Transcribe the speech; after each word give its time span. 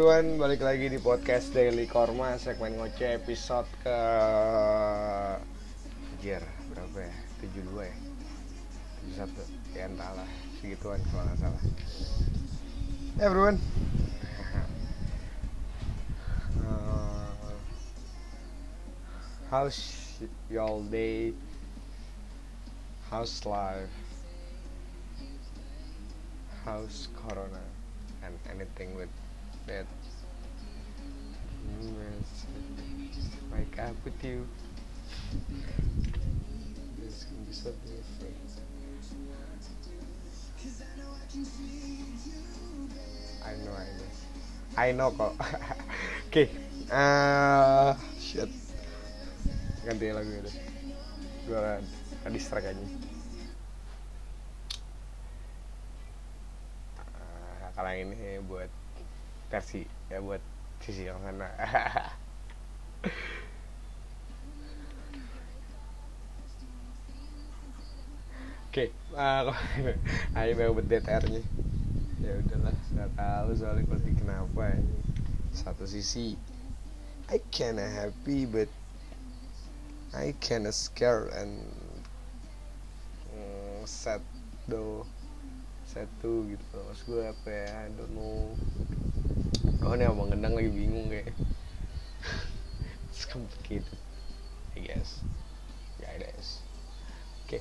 everyone, 0.00 0.40
balik 0.40 0.64
lagi 0.64 0.88
di 0.88 0.96
podcast 0.96 1.52
Daily 1.52 1.84
Korma 1.84 2.32
segmen 2.40 2.72
ngoceh 2.72 3.20
episode 3.20 3.68
ke 3.84 3.98
Anjir, 6.16 6.40
berapa 6.72 7.04
ya? 7.04 7.12
72 7.44 7.84
ya? 7.84 7.96
71, 9.28 9.76
ya 9.76 9.84
entahlah 9.92 10.24
segituan 10.56 11.04
kalau 11.12 11.28
nggak 11.28 11.38
salah 11.44 11.62
Hey 13.20 13.28
everyone 13.28 13.60
Uh, 16.64 17.52
How's 19.52 19.84
y'all 20.48 20.80
day? 20.88 21.36
How's 23.12 23.44
life? 23.44 23.92
How's 26.64 27.12
corona? 27.20 27.60
And 28.24 28.40
anything 28.48 28.96
with 28.96 29.12
that 29.66 29.86
wake 34.04 34.24
you 34.24 34.46
different 37.50 38.40
I 43.40 43.56
know 43.64 43.72
I 43.72 43.88
know. 43.96 44.08
I 44.76 44.92
know 44.92 45.10
kok. 45.10 45.32
Oke 46.30 46.44
eh 46.90 47.90
shit. 48.20 48.50
Ganti 49.86 50.12
lagu 50.12 50.30
itu 50.30 50.52
gue 51.48 51.82
kan 52.22 52.30
distract 52.30 52.68
aja. 52.68 52.84
Eh, 57.16 57.66
kalau 57.74 57.92
ini 57.96 58.38
buat 58.44 58.70
versi 59.50 59.82
ya 60.08 60.22
buat 60.22 60.40
sisi 60.80 61.04
yang 61.10 61.18
sana 61.26 61.50
oke 68.70 68.84
ah 69.18 69.50
ayo 70.38 70.50
baru 70.54 70.70
buat 70.78 70.86
DTR 70.86 71.24
nya. 71.26 71.42
Ya 72.20 72.32
udahlah 72.36 72.76
nggak 72.94 73.10
tahu 73.16 73.48
soalnya 73.56 73.82
kalau 73.88 74.12
kenapa 74.14 74.64
ini 74.78 74.98
satu 75.50 75.84
sisi 75.88 76.36
I 77.32 77.38
kinda 77.50 77.86
happy 77.86 78.46
but 78.46 78.70
I 80.14 80.34
kinda 80.38 80.70
scared 80.74 81.30
and 81.34 81.58
mm, 83.34 83.82
sad 83.86 84.22
though. 84.70 85.06
Satu 85.90 86.46
gitu 86.46 86.76
maksud 86.86 87.04
gue 87.10 87.24
apa 87.26 87.48
ya? 87.50 87.66
I 87.86 87.88
don't 87.98 88.14
know 88.14 88.54
oh 89.80 89.96
ini 89.96 90.04
abang 90.04 90.28
gendang 90.28 90.52
lagi 90.52 90.68
bingung 90.68 91.08
kayak. 91.08 91.32
It's 93.08 93.24
complicated 93.24 93.96
I 94.76 94.84
guess. 94.84 95.24
Ya 96.00 96.12
it 96.20 96.28
is 96.36 96.60
oke. 97.48 97.60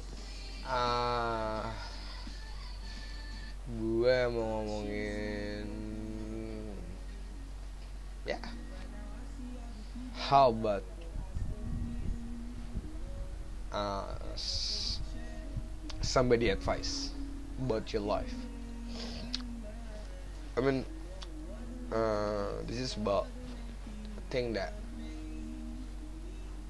Ah 0.67 1.71
gue 3.69 4.17
mau 4.33 4.65
ngomongin 4.65 5.67
ya. 8.27 8.41
How 10.29 10.53
about 10.53 10.85
uh, 13.73 14.13
somebody 16.01 16.49
advice 16.49 17.15
about 17.61 17.93
your 17.93 18.05
life? 18.05 18.33
I 20.57 20.61
mean 20.61 20.85
uh, 21.93 22.61
this 22.65 22.79
is 22.81 22.95
about 22.97 23.25
a 24.17 24.23
thing 24.29 24.53
that 24.53 24.73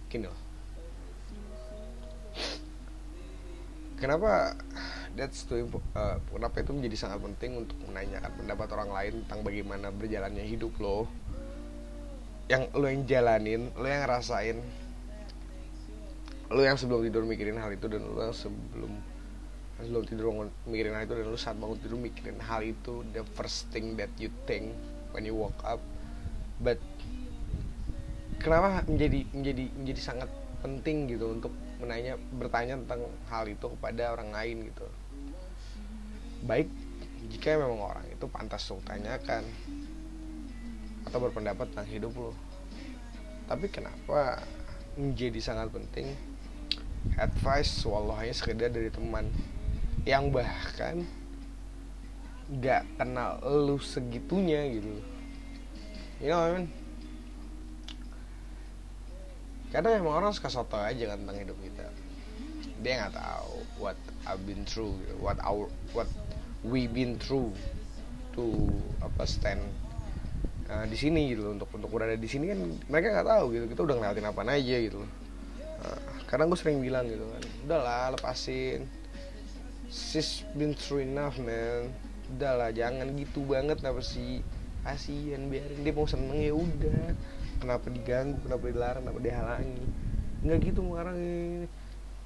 gini 0.09 0.25
loh. 0.27 0.39
Kenapa 3.99 4.55
that's 5.13 5.43
too 5.43 5.67
uh, 5.93 6.17
kenapa 6.31 6.63
itu 6.63 6.71
menjadi 6.71 6.95
sangat 7.07 7.19
penting 7.19 7.67
untuk 7.67 7.75
menanyakan 7.83 8.31
pendapat 8.39 8.67
orang 8.79 8.89
lain 8.95 9.13
tentang 9.27 9.39
bagaimana 9.43 9.87
berjalannya 9.91 10.45
hidup 10.47 10.73
lo? 10.79 11.05
Yang 12.49 12.63
lo 12.73 12.85
yang 12.89 13.03
jalanin 13.05 13.61
lo 13.75 13.85
yang 13.85 14.01
ngerasain 14.07 14.57
lo 16.49 16.61
yang 16.65 16.81
sebelum 16.81 17.05
tidur 17.05 17.21
mikirin 17.29 17.61
hal 17.61 17.69
itu 17.69 17.85
dan 17.85 18.01
lo 18.09 18.25
yang 18.25 18.33
sebelum 18.33 18.89
sebelum 19.79 20.03
tidur 20.03 20.33
mikirin 20.67 20.97
hal 20.97 21.07
itu 21.07 21.13
dan 21.15 21.25
lu 21.29 21.39
saat 21.39 21.55
bangun 21.55 21.79
tidur 21.79 21.99
mikirin 22.01 22.39
hal 22.43 22.59
itu 22.65 23.05
the 23.15 23.23
first 23.37 23.71
thing 23.71 23.95
that 23.95 24.11
you 24.19 24.27
think 24.43 24.75
when 25.11 25.23
you 25.25 25.35
woke 25.35 25.57
up. 25.63 25.81
But 26.59 26.79
kenapa 28.39 28.83
menjadi 28.87 29.25
menjadi 29.31 29.65
menjadi 29.75 30.01
sangat 30.01 30.29
penting 30.59 31.07
gitu 31.07 31.31
untuk 31.31 31.53
menanya 31.79 32.19
bertanya 32.35 32.75
tentang 32.83 33.07
hal 33.31 33.47
itu 33.47 33.65
kepada 33.79 34.15
orang 34.15 34.35
lain 34.35 34.67
gitu. 34.69 34.87
Baik 36.43 36.67
jika 37.29 37.59
memang 37.59 37.83
orang 37.83 38.05
itu 38.09 38.25
pantas 38.31 38.63
untuk 38.71 38.87
tanyakan 38.87 39.43
atau 41.07 41.19
berpendapat 41.19 41.67
tentang 41.71 41.87
hidup 41.87 42.13
lo 42.15 42.31
tapi 43.49 43.65
kenapa 43.65 44.45
menjadi 44.93 45.41
sangat 45.41 45.73
penting? 45.73 46.13
Advice 47.17 47.81
hanya 47.89 48.29
sekedar 48.29 48.69
dari 48.69 48.93
teman 48.93 49.25
yang 50.05 50.29
bahkan 50.29 51.01
nggak 52.49 52.81
kenal 52.97 53.37
lu 53.45 53.77
segitunya 53.77 54.65
gitu. 54.73 54.89
You 56.17 56.33
know 56.33 56.41
what 56.41 56.49
I 56.49 56.53
mean? 56.57 56.67
Kadang 59.69 60.01
emang 60.01 60.17
orang 60.25 60.33
suka 60.33 60.49
soto 60.49 60.81
aja 60.81 61.13
kan 61.13 61.21
tentang 61.21 61.37
hidup 61.45 61.57
kita. 61.61 61.85
Dia 62.81 63.05
nggak 63.05 63.21
tahu 63.21 63.53
what 63.77 63.99
I've 64.25 64.41
been 64.49 64.65
through 64.65 64.97
what 65.21 65.37
our 65.45 65.69
what 65.93 66.09
we 66.65 66.89
been 66.89 67.21
through 67.21 67.53
to 68.33 68.65
apa 69.05 69.29
stand 69.29 69.61
uh, 70.73 70.89
di 70.89 70.97
sini 70.97 71.37
gitu 71.37 71.53
untuk 71.53 71.69
untuk 71.69 71.93
berada 71.93 72.17
di 72.17 72.25
sini 72.25 72.49
kan 72.49 72.59
mereka 72.89 73.13
nggak 73.13 73.29
tahu 73.29 73.45
gitu. 73.53 73.65
Kita 73.69 73.81
udah 73.85 73.95
ngeliatin 74.01 74.25
apa 74.25 74.41
aja 74.49 74.77
gitu. 74.89 75.05
Uh, 75.85 75.99
kadang 76.25 76.49
gue 76.49 76.57
sering 76.57 76.81
bilang 76.81 77.05
gitu 77.05 77.29
kan 77.29 77.43
udahlah 77.69 78.17
lepasin. 78.17 78.89
Sis 79.93 80.41
been 80.57 80.73
through 80.73 81.05
enough 81.05 81.37
man 81.37 81.93
udahlah 82.35 82.69
jangan 82.71 83.09
gitu 83.17 83.41
banget. 83.45 83.81
Kenapa 83.81 84.01
sih? 84.05 84.45
Kasihan 84.85 85.51
biarin 85.51 85.83
dia 85.83 85.93
mau 85.93 86.07
seneng 86.07 86.39
ya 86.39 86.53
udah. 86.55 87.13
Kenapa 87.59 87.85
diganggu 87.91 88.39
kenapa 88.47 88.63
dilarang 88.71 89.03
kenapa 89.03 89.19
dihalangi? 89.19 89.85
Nggak 90.45 90.57
gitu 90.71 90.81
ini. 90.85 91.67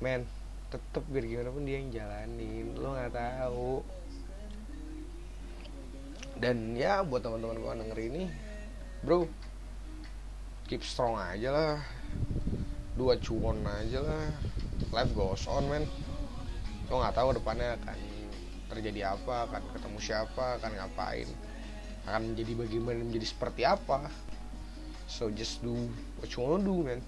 Men 0.03 0.21
tetep 0.69 1.03
biar 1.09 1.25
gimana 1.25 1.49
pun 1.49 1.63
dia 1.65 1.81
yang 1.81 1.89
jalanin. 1.89 2.67
Lo 2.77 2.93
nggak 2.93 3.13
tahu. 3.15 3.81
Dan 6.37 6.77
ya 6.77 7.01
buat 7.01 7.25
teman-teman 7.25 7.61
gua 7.61 7.77
denger 7.77 7.99
ini 8.09 8.23
bro 9.03 9.27
keep 10.69 10.85
strong 10.85 11.17
aja 11.17 11.49
lah. 11.49 11.77
Dua 12.93 13.17
cuan 13.17 13.65
aja 13.65 13.99
lah. 13.99 14.29
Life 14.93 15.11
goes 15.17 15.49
on 15.49 15.65
man 15.65 15.83
lo 16.91 17.01
nggak 17.01 17.15
tahu 17.17 17.33
depannya 17.33 17.73
akan 17.81 18.12
terjadi 18.73 19.15
apa 19.15 19.47
akan 19.49 19.61
ketemu 19.73 19.97
siapa 20.01 20.45
akan 20.59 20.71
ngapain 20.77 21.29
akan 22.03 22.21
menjadi 22.33 22.51
bagaimana 22.59 22.99
menjadi 22.99 23.27
seperti 23.31 23.63
apa. 23.63 24.11
So 25.07 25.31
just 25.31 25.63
do 25.63 25.75
what 26.19 26.31
you 26.35 26.43
wanna 26.43 26.63
do 26.63 26.75
man. 26.83 26.99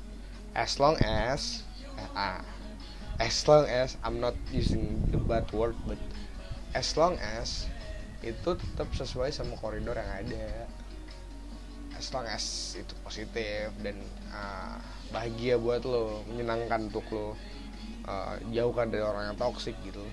As 0.56 0.80
long 0.80 0.96
as 1.04 1.68
ah 2.16 2.40
as 3.20 3.36
long 3.48 3.68
as 3.68 4.00
I'm 4.04 4.24
not 4.24 4.36
using 4.52 5.04
the 5.12 5.20
bad 5.20 5.52
word 5.52 5.76
but 5.84 6.00
as 6.76 6.96
long 6.96 7.20
as 7.20 7.68
itu 8.24 8.56
tetap 8.56 8.88
sesuai 8.96 9.36
sama 9.36 9.60
koridor 9.60 10.00
yang 10.00 10.12
ada. 10.24 10.68
As 11.96 12.12
long 12.12 12.28
as 12.28 12.76
itu 12.76 12.92
positif 13.04 13.72
dan 13.80 14.00
ah, 14.32 14.80
bahagia 15.12 15.60
buat 15.60 15.84
lo 15.88 16.24
menyenangkan 16.28 16.92
untuk 16.92 17.08
lo 17.12 17.36
uh, 18.08 18.36
jauhkan 18.52 18.92
dari 18.92 19.04
orang 19.04 19.32
yang 19.32 19.38
toksik 19.40 19.76
gitu 19.88 20.04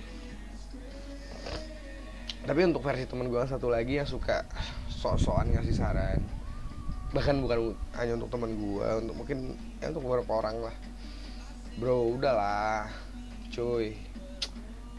tapi 2.43 2.67
untuk 2.67 2.83
versi 2.83 3.07
temen 3.07 3.31
gue 3.31 3.43
satu 3.47 3.71
lagi 3.71 4.03
yang 4.03 4.09
suka 4.09 4.43
sok-sokan 4.91 5.55
ngasih 5.55 5.75
saran. 5.79 6.19
Bahkan 7.15 7.39
bukan 7.39 7.79
hanya 7.95 8.19
untuk 8.19 8.35
teman 8.35 8.51
gue 8.59 8.89
untuk 9.05 9.15
mungkin 9.15 9.55
ya 9.79 9.95
untuk 9.95 10.03
beberapa 10.11 10.43
orang 10.43 10.57
lah. 10.59 10.77
Bro 11.79 12.19
udahlah 12.19 12.91
cuy. 13.55 13.95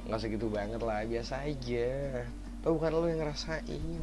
Nggak 0.07 0.19
segitu 0.24 0.48
banget 0.48 0.80
lah 0.80 1.04
biasa 1.04 1.44
aja. 1.44 2.24
Tau 2.63 2.80
bukan 2.80 2.92
lo 2.95 3.07
yang 3.12 3.19
ngerasain. 3.19 4.01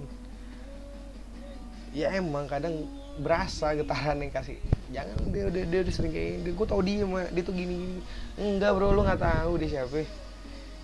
Ya 1.96 2.12
emang 2.12 2.44
kadang 2.44 2.86
berasa 3.18 3.74
getaran 3.74 4.22
yang 4.22 4.32
kasih 4.32 4.56
jangan 4.90 5.18
dia 5.30 5.44
udah 5.46 5.62
dia 5.66 5.80
udah 5.86 5.94
sering 5.94 6.14
kayak 6.14 6.56
gue 6.56 6.66
tau 6.66 6.80
dia 6.82 7.04
mah 7.04 7.26
dia 7.30 7.42
tuh 7.44 7.54
gini 7.54 7.74
gini 7.74 8.00
enggak 8.38 8.74
bro 8.74 8.94
lu 8.94 9.02
nggak 9.02 9.22
tahu 9.22 9.60
dia 9.60 9.78
siapa 9.78 10.06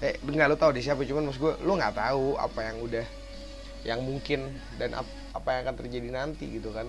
eh 0.04 0.20
enggak 0.20 0.52
lu 0.52 0.56
tahu 0.60 0.76
dia 0.76 0.92
siapa 0.92 1.02
cuman 1.08 1.30
maksud 1.30 1.40
gue 1.40 1.54
lu 1.64 1.72
nggak 1.76 1.96
tahu 1.96 2.36
apa 2.36 2.60
yang 2.68 2.76
udah 2.84 3.06
yang 3.86 4.00
mungkin 4.02 4.52
dan 4.76 4.92
ap, 4.92 5.08
apa 5.32 5.48
yang 5.56 5.60
akan 5.68 5.76
terjadi 5.80 6.08
nanti 6.12 6.44
gitu 6.52 6.68
kan 6.74 6.84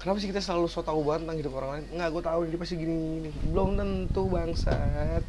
kenapa 0.00 0.16
sih 0.22 0.30
kita 0.32 0.40
selalu 0.40 0.70
so 0.70 0.80
tau 0.80 1.02
banget 1.04 1.28
tentang 1.28 1.38
hidup 1.42 1.52
orang 1.60 1.70
lain 1.76 1.84
nggak 2.00 2.08
gue 2.16 2.22
tahu 2.24 2.40
dia 2.48 2.58
pasti 2.58 2.74
gini 2.80 2.94
gini 2.96 3.30
belum 3.52 3.76
tentu 3.76 4.22
bangsat 4.32 5.24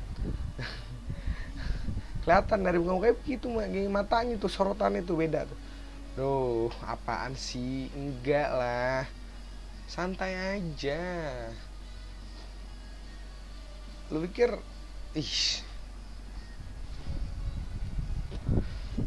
kelihatan 2.24 2.60
dari 2.64 2.78
muka 2.80 2.94
mukanya 2.96 3.16
begitu 3.20 3.46
gini 3.52 3.90
matanya 3.92 4.36
tuh 4.40 4.52
sorotannya 4.52 5.04
tuh 5.04 5.20
beda 5.20 5.44
tuh 5.48 5.60
Duh, 6.18 6.74
apaan 6.82 7.38
sih? 7.38 7.94
Enggak 7.94 8.50
lah. 8.50 9.06
Santai 9.86 10.58
aja. 10.58 10.98
Lu 14.10 14.26
pikir, 14.26 14.50
ih. 15.18 15.38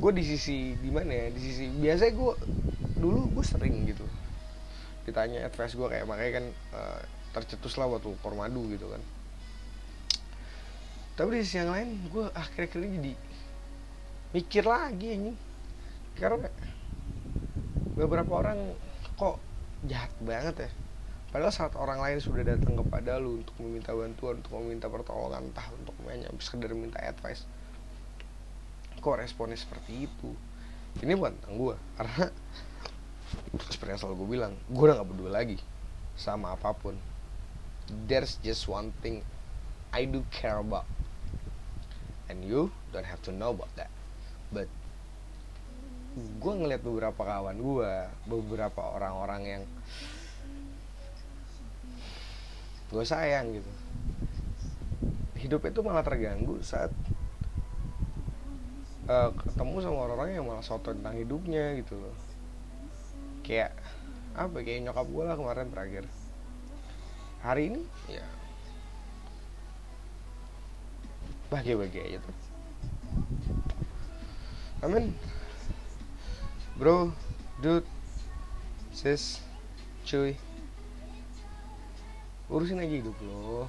Gue 0.00 0.12
di 0.16 0.24
sisi 0.26 0.74
di 0.74 0.90
mana 0.90 1.14
ya? 1.14 1.26
Di 1.30 1.40
sisi 1.40 1.70
biasanya 1.70 2.12
gue 2.12 2.32
dulu 2.98 3.30
gue 3.30 3.44
sering 3.46 3.86
gitu. 3.86 4.04
Ditanya 5.06 5.46
advice 5.46 5.78
gue 5.78 5.88
kayak 5.88 6.04
makanya 6.10 6.42
kan 6.42 6.46
uh, 6.74 7.00
tercetus 7.30 7.78
lah 7.78 7.86
waktu 7.86 8.10
kormadu 8.20 8.66
gitu 8.74 8.90
kan. 8.90 9.02
Tapi 11.14 11.38
di 11.38 11.46
sisi 11.46 11.62
yang 11.62 11.70
lain 11.70 12.10
gue 12.10 12.26
akhir-akhir 12.34 12.80
ini 12.82 12.96
jadi 12.98 13.12
mikir 14.30 14.62
lagi 14.62 15.08
ini 15.10 15.32
karena 16.14 16.46
beberapa 17.98 18.32
orang 18.38 18.78
kok 19.18 19.42
jahat 19.90 20.12
banget 20.22 20.68
ya 20.68 20.70
padahal 21.34 21.54
saat 21.54 21.74
orang 21.74 21.98
lain 21.98 22.18
sudah 22.22 22.46
datang 22.46 22.78
kepada 22.78 23.18
lu 23.18 23.42
untuk 23.42 23.54
meminta 23.58 23.90
bantuan 23.90 24.38
untuk 24.38 24.52
meminta 24.62 24.86
pertolongan 24.86 25.50
entah 25.50 25.66
untuk 25.74 25.89
hanya 26.08 26.32
sekedar 26.40 26.72
minta 26.72 27.02
advice. 27.02 27.44
Kok 29.00 29.20
responnya 29.20 29.56
seperti 29.60 30.08
itu? 30.08 30.30
Ini 31.04 31.14
bukan 31.14 31.36
tentang 31.38 31.54
gue 31.56 31.74
karena 32.00 32.24
seperti 33.70 33.90
yang 33.94 34.00
selalu 34.02 34.16
gue 34.26 34.28
bilang 34.34 34.52
gue 34.66 34.84
udah 34.84 34.96
gak 34.98 35.08
peduli 35.12 35.30
lagi 35.30 35.58
sama 36.18 36.56
apa 36.56 36.72
pun. 36.72 36.96
There's 38.06 38.38
just 38.40 38.70
one 38.70 38.94
thing 39.02 39.26
I 39.90 40.06
do 40.06 40.22
care 40.30 40.58
about. 40.58 40.86
And 42.30 42.46
you 42.46 42.70
don't 42.94 43.06
have 43.06 43.22
to 43.26 43.32
know 43.34 43.50
about 43.50 43.74
that. 43.74 43.90
But 44.54 44.70
gue 46.14 46.52
ngeliat 46.52 46.82
beberapa 46.82 47.22
kawan 47.22 47.54
gue 47.62 47.92
beberapa 48.26 48.82
orang-orang 48.82 49.42
yang 49.46 49.62
gue 52.90 53.04
sayang 53.06 53.54
gitu 53.54 53.70
hidup 55.40 55.64
itu 55.64 55.80
malah 55.80 56.04
terganggu 56.04 56.60
saat 56.60 56.92
uh, 59.08 59.32
ketemu 59.32 59.76
sama 59.80 59.98
orang-orang 60.04 60.36
yang 60.36 60.44
malah 60.44 60.62
soto 60.62 60.92
tentang 60.92 61.16
hidupnya 61.16 61.80
gitu 61.80 61.96
loh. 61.96 62.16
Kayak 63.40 63.72
apa 64.36 64.60
kayak 64.62 64.84
nyokap 64.84 65.06
gue 65.08 65.24
lah 65.24 65.36
kemarin 65.36 65.68
terakhir. 65.72 66.04
Hari 67.40 67.72
ini? 67.72 67.82
Ya 68.12 68.24
bahagia-bahagia 71.50 72.02
aja 72.06 72.18
tuh. 72.22 72.36
Amin. 74.86 75.12
Bro 76.78 77.12
dude 77.60 77.84
sis 78.94 79.42
cuy. 80.06 80.38
Urusin 82.48 82.80
aja 82.82 82.94
hidup 82.94 83.14
lo 83.26 83.66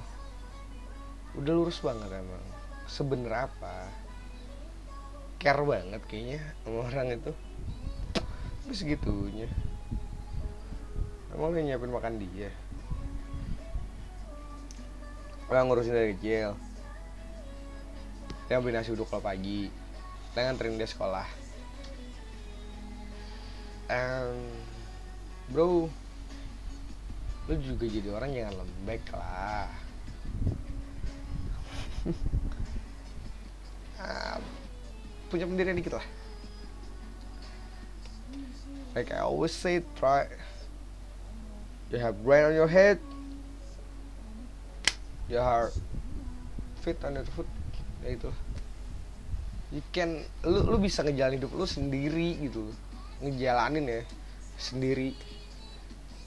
udah 1.38 1.52
lurus 1.52 1.80
banget 1.80 2.08
emang. 2.12 2.44
Sebener 2.88 3.48
apa? 3.48 3.88
Care 5.40 5.64
banget 5.64 6.02
kayaknya 6.06 6.40
sama 6.62 6.88
orang 6.88 7.08
itu. 7.16 7.32
Tapi 8.14 8.74
segitunya. 8.74 9.48
Emang 11.32 11.52
lo 11.52 11.58
nyiapin 11.58 11.92
makan 11.92 12.20
dia? 12.20 12.52
Orang 15.48 15.68
ngurusin 15.68 15.96
dari 15.96 16.14
kecil? 16.16 16.54
Dia 18.46 18.60
beli 18.60 18.76
nasi 18.76 18.92
uduk 18.92 19.08
kalau 19.08 19.24
pagi. 19.24 19.72
Dia 20.36 20.48
nganterin 20.48 20.76
dia 20.76 20.88
sekolah. 20.88 21.26
Um, 23.92 24.40
bro 25.52 25.84
lu 27.50 27.54
juga 27.58 27.84
jadi 27.90 28.08
orang 28.14 28.30
jangan 28.32 28.62
lembek 28.62 29.02
lah 29.12 29.66
punya 35.32 35.48
pendirian 35.48 35.72
dikit 35.72 35.96
lah. 35.96 36.06
Like 38.92 39.08
I 39.08 39.24
always 39.24 39.56
say 39.56 39.80
try. 39.96 40.28
You 41.88 41.96
have 42.04 42.20
brain 42.20 42.52
on 42.52 42.54
your 42.56 42.68
head. 42.68 43.00
You 45.32 45.40
are 45.40 45.72
fit 46.84 47.00
on 47.08 47.16
your 47.16 47.24
foot 47.32 47.48
ya 48.02 48.18
itu 48.18 48.26
you 49.70 49.80
can 49.94 50.18
lu 50.42 50.66
lu 50.66 50.76
bisa 50.76 51.06
ngejalanin 51.06 51.40
hidup 51.40 51.54
lu 51.56 51.64
sendiri 51.64 52.36
gitu. 52.44 52.68
Ngejalanin 53.24 53.88
ya 53.88 54.00
sendiri. 54.60 55.16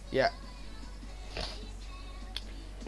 Ya. 0.10 0.34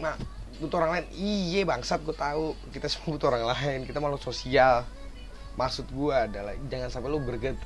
Nah 0.02 0.18
butuh 0.58 0.82
orang 0.82 0.92
lain. 0.98 1.06
Iye 1.14 1.62
bangsat 1.64 2.02
gue 2.02 2.14
tahu. 2.14 2.54
Kita 2.74 2.86
semua 2.90 3.16
butuh 3.16 3.28
orang 3.32 3.44
lain. 3.54 3.78
Kita 3.86 3.98
malu 3.98 4.18
sosial. 4.20 4.86
Maksud 5.58 5.90
gue 5.90 6.14
adalah 6.14 6.54
jangan 6.70 6.88
sampai 6.90 7.10
lu 7.10 7.18
berget 7.22 7.58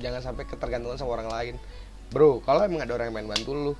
jangan 0.00 0.24
sampai 0.24 0.48
ketergantungan 0.48 0.96
sama 0.96 1.20
orang 1.20 1.28
lain. 1.28 1.54
Bro 2.08 2.40
kalau 2.44 2.64
emang 2.64 2.84
ada 2.84 2.96
orang 2.96 3.12
yang 3.12 3.16
main 3.20 3.28
bantu 3.28 3.52
lu 3.52 3.72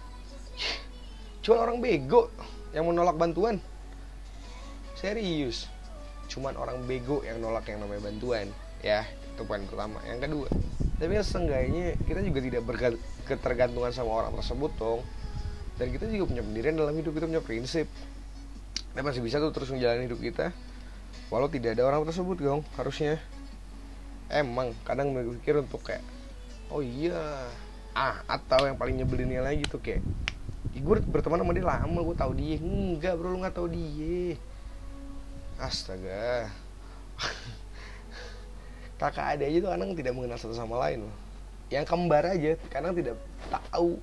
cuma 1.44 1.64
orang 1.64 1.80
bego 1.80 2.28
yang 2.76 2.84
mau 2.84 2.92
nolak 2.92 3.16
bantuan. 3.16 3.56
Serius. 4.96 5.68
Cuman 6.28 6.60
orang 6.60 6.84
bego 6.84 7.24
yang 7.24 7.40
nolak 7.40 7.64
yang 7.72 7.80
namanya 7.80 8.12
bantuan. 8.12 8.52
Ya 8.84 9.08
itu 9.08 9.42
poin 9.48 9.64
pertama. 9.64 10.00
Yang 10.04 10.28
kedua 10.28 10.48
tapi 11.00 11.16
ya 11.16 11.24
seenggaknya 11.24 11.96
kita 12.04 12.20
juga 12.20 12.40
tidak 12.44 12.62
berketergantungan 12.68 13.88
sama 13.88 14.20
orang 14.20 14.36
tersebut 14.36 14.68
dong 14.76 15.00
dan 15.80 15.88
kita 15.88 16.04
juga 16.12 16.36
punya 16.36 16.44
pendirian 16.44 16.76
dalam 16.76 16.92
hidup 16.92 17.16
kita 17.16 17.24
punya 17.24 17.40
prinsip. 17.40 17.88
Kita 18.92 19.00
masih 19.00 19.24
bisa 19.24 19.40
tuh 19.40 19.48
terus 19.48 19.72
menjalani 19.72 20.04
hidup 20.04 20.20
kita 20.20 20.52
walau 21.30 21.46
tidak 21.46 21.78
ada 21.78 21.86
orang 21.86 22.02
tersebut 22.04 22.36
dong 22.42 22.60
harusnya. 22.76 23.16
Emang 24.28 24.76
kadang 24.84 25.10
mikir 25.14 25.56
untuk 25.58 25.80
kayak 25.82 26.04
oh 26.68 26.84
iya 26.84 27.48
ah 27.96 28.22
atau 28.28 28.68
yang 28.68 28.78
paling 28.78 28.94
nyebelinnya 28.98 29.42
lagi 29.42 29.66
tuh 29.66 29.82
kayak 29.82 30.04
gue 30.70 30.96
berteman 31.10 31.42
sama 31.42 31.56
dia 31.56 31.64
lama 31.64 32.00
gue 32.04 32.16
tahu 32.18 32.32
dia. 32.36 32.60
Enggak 32.60 33.16
bro 33.16 33.32
lu 33.32 33.40
nggak 33.40 33.56
tahu 33.56 33.72
dia. 33.72 34.36
Astaga. 35.56 36.50
Kakak 39.00 39.38
adik 39.38 39.48
aja 39.48 39.58
tuh 39.64 39.70
kadang 39.72 39.90
tidak 39.96 40.12
mengenal 40.12 40.36
satu 40.36 40.54
sama 40.54 40.76
lain. 40.76 41.08
Yang 41.72 41.88
kembar 41.88 42.26
aja 42.26 42.58
kadang 42.68 42.92
tidak 42.92 43.16
tahu 43.48 43.96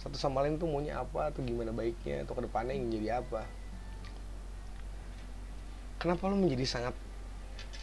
satu 0.00 0.16
sama 0.16 0.40
lain 0.40 0.56
tuh 0.56 0.64
maunya 0.64 0.96
apa 0.96 1.28
atau 1.28 1.44
gimana 1.44 1.76
baiknya 1.76 2.24
atau 2.24 2.32
ke 2.32 2.42
depannya 2.48 2.72
ingin 2.72 2.96
jadi 2.96 3.20
apa? 3.20 3.44
Kenapa 6.00 6.32
lo 6.32 6.40
menjadi 6.40 6.64
sangat 6.64 6.96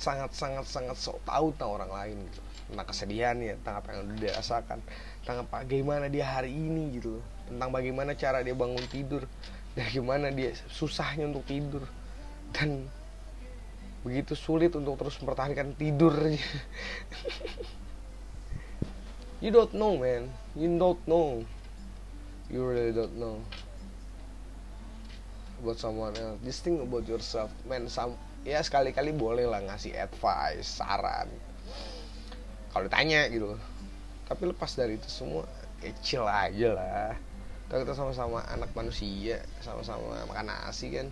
sangat 0.01 0.33
sangat 0.33 0.65
sangat 0.65 0.97
sok 0.97 1.21
tahu 1.21 1.53
tentang 1.53 1.77
orang 1.77 1.91
lain 1.93 2.17
gitu? 2.25 2.41
Tentang 2.74 2.88
kesedihannya 2.89 3.53
tentang 3.62 3.75
apa 3.86 3.88
yang 3.93 4.09
udah 4.09 4.17
dirasakan 4.17 4.79
tentang 5.21 5.45
bagaimana 5.45 6.09
dia 6.09 6.25
hari 6.25 6.50
ini 6.50 6.97
gitu 6.97 7.21
tentang 7.45 7.69
bagaimana 7.69 8.17
cara 8.17 8.41
dia 8.41 8.57
bangun 8.57 8.81
tidur 8.89 9.29
dan 9.77 9.86
gimana 9.93 10.33
dia 10.33 10.57
susahnya 10.74 11.29
untuk 11.29 11.45
tidur. 11.45 11.86
Dan 12.50 12.89
begitu 14.01 14.33
sulit 14.33 14.74
untuk 14.74 14.97
terus 14.97 15.21
mempertahankan 15.21 15.77
tidurnya. 15.77 16.41
You 19.38 19.53
don't 19.53 19.69
know 19.77 20.01
man. 20.01 20.33
You 20.57 20.65
don't 20.81 20.97
know 21.05 21.45
you 22.48 22.63
really 22.63 22.96
don't 22.96 23.16
know 23.20 23.44
about 25.62 25.77
someone 25.80 26.16
else. 26.16 26.39
Just 26.44 26.63
think 26.63 26.80
about 26.80 27.04
yourself 27.08 27.51
man 27.68 27.92
some 27.92 28.16
ya 28.48 28.63
sekali-kali 28.63 29.12
boleh 29.12 29.44
lah 29.44 29.60
ngasih 29.66 29.98
advice 29.98 30.80
saran. 30.80 31.27
Kalau 32.72 32.88
ditanya 32.88 33.27
gitu. 33.27 33.58
Tapi 34.27 34.44
lepas 34.48 34.72
dari 34.75 35.00
itu 35.00 35.08
semua 35.08 35.48
kecil 35.84 36.27
aja 36.27 36.70
lah. 36.75 37.12
Kalau 37.68 37.84
kita 37.84 37.94
sama-sama 37.96 38.44
anak 38.48 38.72
manusia 38.72 39.44
sama-sama 39.60 40.24
makan 40.30 40.48
nasi 40.48 40.94
kan. 40.96 41.08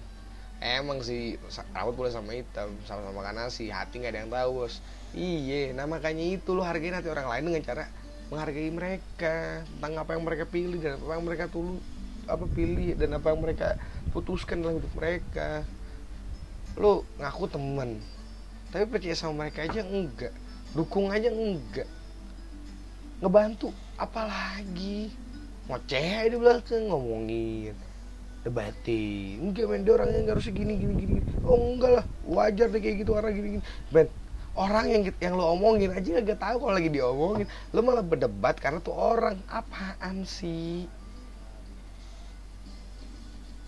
Emang 0.63 1.03
sih 1.03 1.35
rambut 1.75 1.99
boleh 1.99 2.11
sama 2.15 2.31
hitam 2.31 2.71
sama-sama 2.87 3.19
makan 3.19 3.43
nasi 3.43 3.67
hati 3.67 3.99
nggak 3.99 4.13
ada 4.15 4.19
yang 4.23 4.31
tahu 4.31 4.49
bos. 4.63 4.79
Iya 5.11 5.75
nah 5.75 5.83
makanya 5.83 6.23
itu 6.23 6.55
lo 6.55 6.63
hargain 6.63 6.95
hati 6.95 7.11
orang 7.11 7.27
lain 7.27 7.43
dengan 7.51 7.63
cara 7.67 7.83
menghargai 8.29 8.71
mereka 8.73 9.61
tentang 9.65 9.93
apa 10.01 10.17
yang 10.17 10.23
mereka 10.25 10.45
pilih 10.49 10.79
dan 10.81 10.97
apa 10.97 11.11
yang 11.13 11.25
mereka 11.25 11.45
tulu 11.49 11.77
apa 12.25 12.45
pilih 12.49 12.97
dan 12.97 13.09
apa 13.13 13.27
yang 13.29 13.41
mereka 13.41 13.67
putuskan 14.09 14.65
dalam 14.65 14.81
hidup 14.81 14.93
mereka. 14.97 15.61
Lu 16.75 17.05
ngaku 17.21 17.45
temen 17.47 18.01
tapi 18.75 18.91
percaya 18.91 19.15
sama 19.15 19.47
mereka 19.47 19.63
aja 19.63 19.87
enggak 19.87 20.33
dukung 20.75 21.07
aja 21.07 21.31
enggak. 21.31 21.87
Ngebantu 23.23 23.71
apalagi 23.95 25.15
ngoceh 25.71 26.27
di 26.27 26.35
belakang 26.35 26.91
ngomongin 26.91 27.71
debatin. 28.43 29.39
Enggak 29.39 29.65
men 29.71 29.87
dia 29.87 29.93
orangnya 29.95 30.19
nggak 30.27 30.35
harus 30.35 30.51
gini 30.51 30.73
gini 30.75 30.93
gini. 30.99 31.19
Oh 31.47 31.55
enggak 31.55 32.03
lah 32.03 32.05
wajar 32.27 32.67
deh 32.67 32.83
kayak 32.83 33.07
gitu 33.07 33.15
orang 33.15 33.31
gini 33.31 33.47
gini. 33.57 33.63
Men 33.95 34.11
orang 34.55 34.85
yang 34.87 35.03
yang 35.19 35.33
lo 35.35 35.51
omongin 35.51 35.91
aja 35.91 36.23
gak 36.23 36.39
tahu 36.39 36.55
kalau 36.63 36.73
lagi 36.75 36.89
diomongin. 36.91 37.47
Lo 37.75 37.83
malah 37.83 38.03
berdebat 38.03 38.55
karena 38.59 38.79
tuh 38.79 38.95
orang. 38.95 39.35
Apaan 39.51 40.23
sih? 40.23 40.87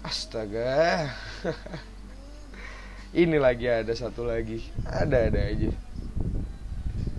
Astaga. 0.01 1.11
Ini 3.15 3.37
lagi 3.39 3.67
ada 3.67 3.91
satu 3.91 4.27
lagi. 4.27 4.63
Ada 4.87 5.31
ada 5.31 5.41
aja. 5.43 5.71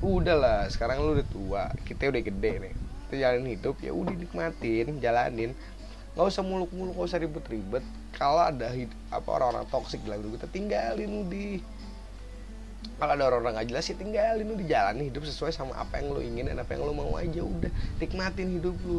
Udahlah 0.00 0.68
sekarang 0.72 1.04
lu 1.04 1.16
udah 1.16 1.28
tua. 1.28 1.64
Kita 1.84 2.08
udah 2.08 2.22
gede 2.24 2.52
nih. 2.64 2.74
Kita 3.08 3.14
jalan 3.20 3.44
hidup 3.48 3.76
ya 3.84 3.92
udah 3.92 4.14
nikmatin 4.16 5.00
jalanin. 5.00 5.52
Nggak 6.16 6.26
usah 6.28 6.44
muluk-muluk 6.44 6.96
nggak 6.96 7.08
usah 7.08 7.20
ribet-ribet. 7.20 7.84
Kalau 8.16 8.42
ada 8.42 8.72
hidup, 8.72 8.96
apa 9.12 9.28
orang-orang 9.38 9.66
toksik 9.70 10.02
dalam 10.02 10.24
hidup 10.24 10.40
kita 10.40 10.48
tinggalin 10.50 11.28
udah 11.28 11.77
kalau 12.98 13.14
ada 13.14 13.24
orang-orang 13.30 13.62
gak 13.62 13.68
jelas 13.70 13.86
ya 13.86 13.94
tinggalin 13.94 14.48
udah 14.58 14.66
jalani 14.66 15.02
hidup 15.06 15.22
sesuai 15.22 15.54
sama 15.54 15.74
apa 15.78 16.02
yang 16.02 16.14
lo 16.14 16.18
ingin 16.18 16.50
dan 16.50 16.58
apa 16.58 16.74
yang 16.74 16.82
lo 16.82 16.94
mau 16.94 17.14
aja 17.14 17.46
udah. 17.46 17.70
Nikmatin 18.02 18.58
hidup 18.58 18.74
lu. 18.82 18.98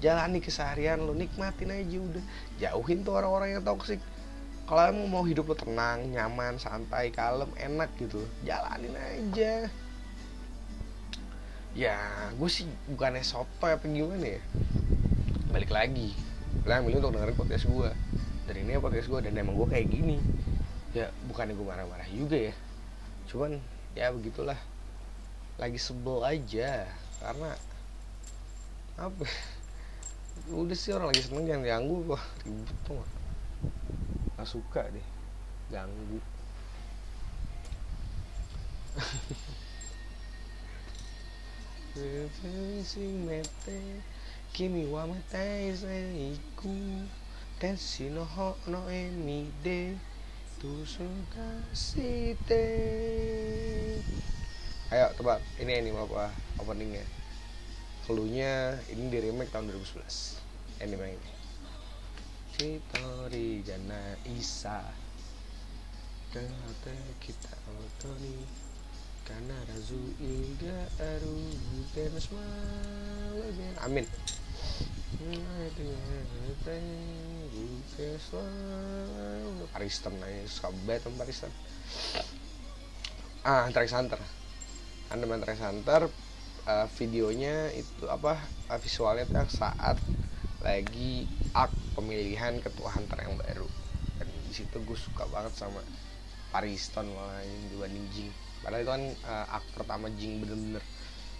Jalani 0.00 0.40
keseharian 0.40 1.04
lo 1.04 1.12
nikmatin 1.12 1.68
aja 1.68 1.98
udah. 2.00 2.24
Jauhin 2.60 3.04
tuh 3.04 3.12
orang-orang 3.12 3.60
yang 3.60 3.62
toksik 3.64 4.00
kalau 4.66 4.82
emang 4.88 5.06
mau 5.12 5.24
hidup 5.28 5.52
lo 5.52 5.54
tenang 5.54 6.10
nyaman 6.10 6.58
santai 6.58 7.12
kalem 7.12 7.52
enak 7.60 7.92
gitu 8.00 8.24
jalanin 8.40 8.96
aja. 8.96 9.68
Ya 11.76 12.00
gue 12.40 12.48
sih 12.48 12.64
bukannya 12.88 13.20
soto 13.20 13.68
apa 13.68 13.84
gimana 13.84 14.40
ya? 14.40 14.40
Balik 15.52 15.76
lagi. 15.76 16.16
Bilang 16.64 16.88
milih 16.88 17.04
untuk 17.04 17.20
dengerin 17.20 17.36
podcast 17.36 17.68
gue 17.68 17.90
dan 18.48 18.54
ini 18.64 18.80
podcast 18.80 19.12
gue 19.12 19.20
dan 19.28 19.36
emang 19.36 19.60
gue 19.60 19.68
kayak 19.68 19.92
gini. 19.92 20.24
Ya 20.96 21.12
bukannya 21.28 21.52
gue 21.52 21.66
marah-marah 21.68 22.08
juga 22.08 22.48
ya 22.48 22.56
cuman 23.36 23.60
ya 23.92 24.08
begitulah. 24.16 24.56
Lagi 25.60 25.76
sebel 25.76 26.24
aja 26.24 26.88
karena 27.20 27.52
apa 28.96 29.28
ya, 29.28 30.56
udah 30.56 30.72
sih 30.72 30.96
orang 30.96 31.12
lagi 31.12 31.20
seneng 31.20 31.44
jangan 31.44 31.68
ganggu 31.68 32.00
gua. 32.08 32.20
Ribet 32.48 32.76
tuh 32.88 33.04
gak 34.40 34.48
suka 34.48 34.88
deh 34.88 35.04
ganggu. 35.68 36.20
Kimi 44.56 44.88
wa 44.88 45.04
matai 45.04 45.76
iku 46.32 46.72
Tensi 47.60 48.08
no 48.08 48.24
ho 48.24 48.56
no 48.68 48.84
emi 48.88 49.48
Site 51.70 52.66
Ayo 54.90 55.06
tebak 55.14 55.38
ini 55.62 55.78
anime 55.78 56.02
apa 56.02 56.34
openingnya. 56.58 57.06
Cluenya 58.06 58.74
ini 58.90 59.06
di 59.06 59.18
remake 59.22 59.54
tahun 59.54 59.70
2011 59.70 60.82
Anime 60.82 61.14
ini. 61.14 61.30
Chitori 62.54 63.62
Jana 63.62 64.18
Isa. 64.26 64.82
Kata 66.34 66.94
kita 67.22 67.54
otoni 67.70 68.42
Karena 69.22 69.56
razu 69.70 70.02
iga 70.18 70.84
aru 71.00 71.38
Dan 71.94 72.12
semalagen 72.18 73.72
Amin 73.80 74.06
Paristan 79.70 80.14
aja 80.20 80.46
suka 80.48 80.68
banget 80.84 81.06
sama 81.06 81.16
Paristan 81.24 81.52
ah 83.46 83.66
Trax 83.70 83.94
Hunter 83.94 84.20
anda 85.10 85.24
main 85.24 85.38
Trax 85.38 85.62
Hunter 85.62 86.10
uh, 86.66 86.86
videonya 86.98 87.70
itu 87.72 88.04
apa 88.10 88.36
uh, 88.68 88.78
visualnya 88.82 89.24
tuh 89.30 89.46
saat 89.46 89.96
lagi 90.66 91.30
arc 91.54 91.70
pemilihan 91.94 92.58
ketua 92.58 92.90
hunter 92.90 93.22
yang 93.22 93.38
baru. 93.38 93.68
Dan 94.18 94.26
di 94.50 94.52
situ 94.52 94.82
gue 94.82 94.98
suka 94.98 95.24
banget 95.30 95.54
sama 95.54 95.78
Pariston 96.50 97.06
malah 97.14 97.38
yang 97.46 97.62
dibanding 97.70 98.06
Jing. 98.10 98.30
Padahal 98.66 98.82
itu 98.82 98.90
kan 98.90 99.04
uh, 99.30 99.56
arc 99.56 99.66
pertama 99.78 100.10
Jing 100.18 100.42
bener-bener 100.42 100.82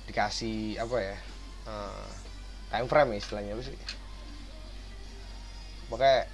dikasih 0.07 0.79
apa 0.79 0.97
ya 1.03 1.17
uh, 1.67 2.07
time 2.71 2.87
frame 2.87 3.11
ya 3.15 3.19
istilahnya 3.19 3.53
apa 3.59 3.63
sih? 3.67 3.75
Pokoknya 5.91 6.31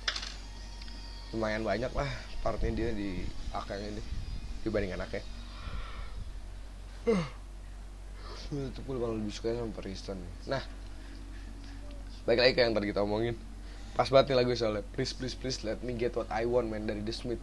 lumayan 1.33 1.65
banyak 1.65 1.93
lah 1.97 2.09
partnya 2.45 2.71
dia 2.77 2.89
di 2.93 3.25
arc 3.57 3.73
yang 3.73 3.97
ini 3.97 4.03
dibanding 4.63 4.95
anaknya. 4.95 5.25
Itu 8.53 8.81
kalau 8.85 9.17
lebih 9.17 9.33
suka 9.33 9.57
sama 9.57 9.73
Pariston 9.73 10.21
nah 10.45 10.63
baik 12.29 12.39
lagi 12.39 12.53
kayak 12.55 12.67
yang 12.71 12.75
tadi 12.77 12.87
kita 12.93 13.03
omongin. 13.03 13.35
Pas 13.93 14.09
banget 14.09 14.33
nih 14.33 14.37
lagu 14.41 14.57
soalnya. 14.57 14.85
Please 14.97 15.13
please 15.13 15.37
please 15.37 15.61
let 15.69 15.85
me 15.85 15.93
get 15.93 16.17
what 16.17 16.31
I 16.33 16.49
want 16.49 16.73
man 16.73 16.89
dari 16.89 17.05
The 17.05 17.13
Smith. 17.13 17.43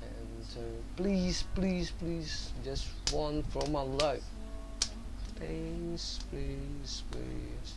And 0.00 0.46
uh, 0.56 0.80
please 0.96 1.44
please 1.52 1.92
please 1.92 2.56
just 2.64 2.88
one 3.12 3.44
for 3.52 3.66
my 3.68 3.84
life. 3.84 4.24
Please 5.36 6.24
please 6.32 7.04
please 7.12 7.76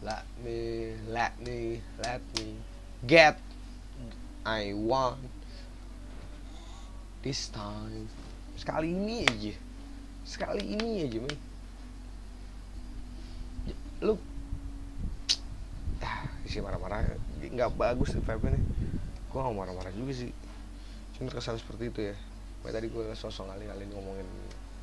let 0.00 0.24
me 0.40 0.96
let 1.12 1.36
me 1.44 1.84
let 2.00 2.24
me 2.40 2.56
get 3.04 3.36
I 4.44 4.76
want 4.76 5.24
this 7.24 7.48
time. 7.48 8.12
Sekali 8.60 8.92
ini 8.92 9.24
aja. 9.24 9.56
Sekali 10.28 10.76
ini 10.76 11.08
aja 11.08 11.18
men. 11.24 11.38
Lu 14.04 14.20
ah 16.04 16.28
isi 16.44 16.60
marah-marah. 16.60 17.16
Nggak 17.40 17.72
bagus 17.72 18.12
nih 18.12 18.20
vibe 18.20 18.52
nih. 18.52 18.62
Gue 19.32 19.40
nggak 19.40 19.56
marah-marah 19.56 19.92
juga 19.96 20.12
sih. 20.12 20.30
Cuma 21.16 21.32
terkesan 21.32 21.56
seperti 21.56 21.88
itu 21.88 22.00
ya. 22.12 22.16
Kayak 22.60 22.80
tadi 22.80 22.86
gue 22.92 23.04
sosok 23.16 23.48
kali-kali 23.48 23.88
ngomongin 23.92 24.28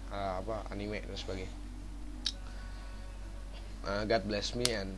uh, 0.09 0.41
apa 0.41 0.65
anime 0.73 1.05
dan 1.05 1.17
sebagainya. 1.17 1.53
Uh, 3.85 4.05
God 4.09 4.23
bless 4.25 4.53
me 4.57 4.65
and 4.73 4.93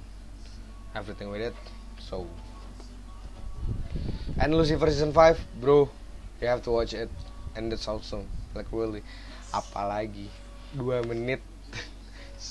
everything 0.95 1.27
with 1.27 1.43
it. 1.43 1.55
So 1.99 2.27
and 4.43 4.59
Lucifer 4.59 4.91
season 4.91 5.15
5 5.15 5.63
bro 5.63 5.87
you 6.43 6.51
have 6.51 6.59
to 6.59 6.71
watch 6.75 6.91
it. 6.91 7.07
And 7.55 7.71
that's 7.71 7.87
awesome 7.87 8.27
like 8.51 8.67
really. 8.75 8.99
Apalagi 9.55 10.27
dua 10.75 10.99
menit 11.07 11.39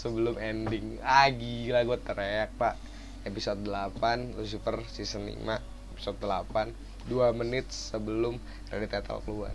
sebelum 0.01 0.41
ending. 0.41 0.97
Ah 1.05 1.29
gila 1.29 1.85
gue 1.85 1.99
teriak 2.01 2.57
pak. 2.57 2.81
Episode 3.29 3.61
8 3.69 4.41
Lucifer 4.41 4.81
season 4.89 5.29
5 5.45 5.61
episode 5.93 6.17
8 6.17 6.73
2 7.13 7.37
menit 7.37 7.69
sebelum 7.69 8.41
credit 8.73 8.89
title 8.89 9.21
keluar. 9.29 9.53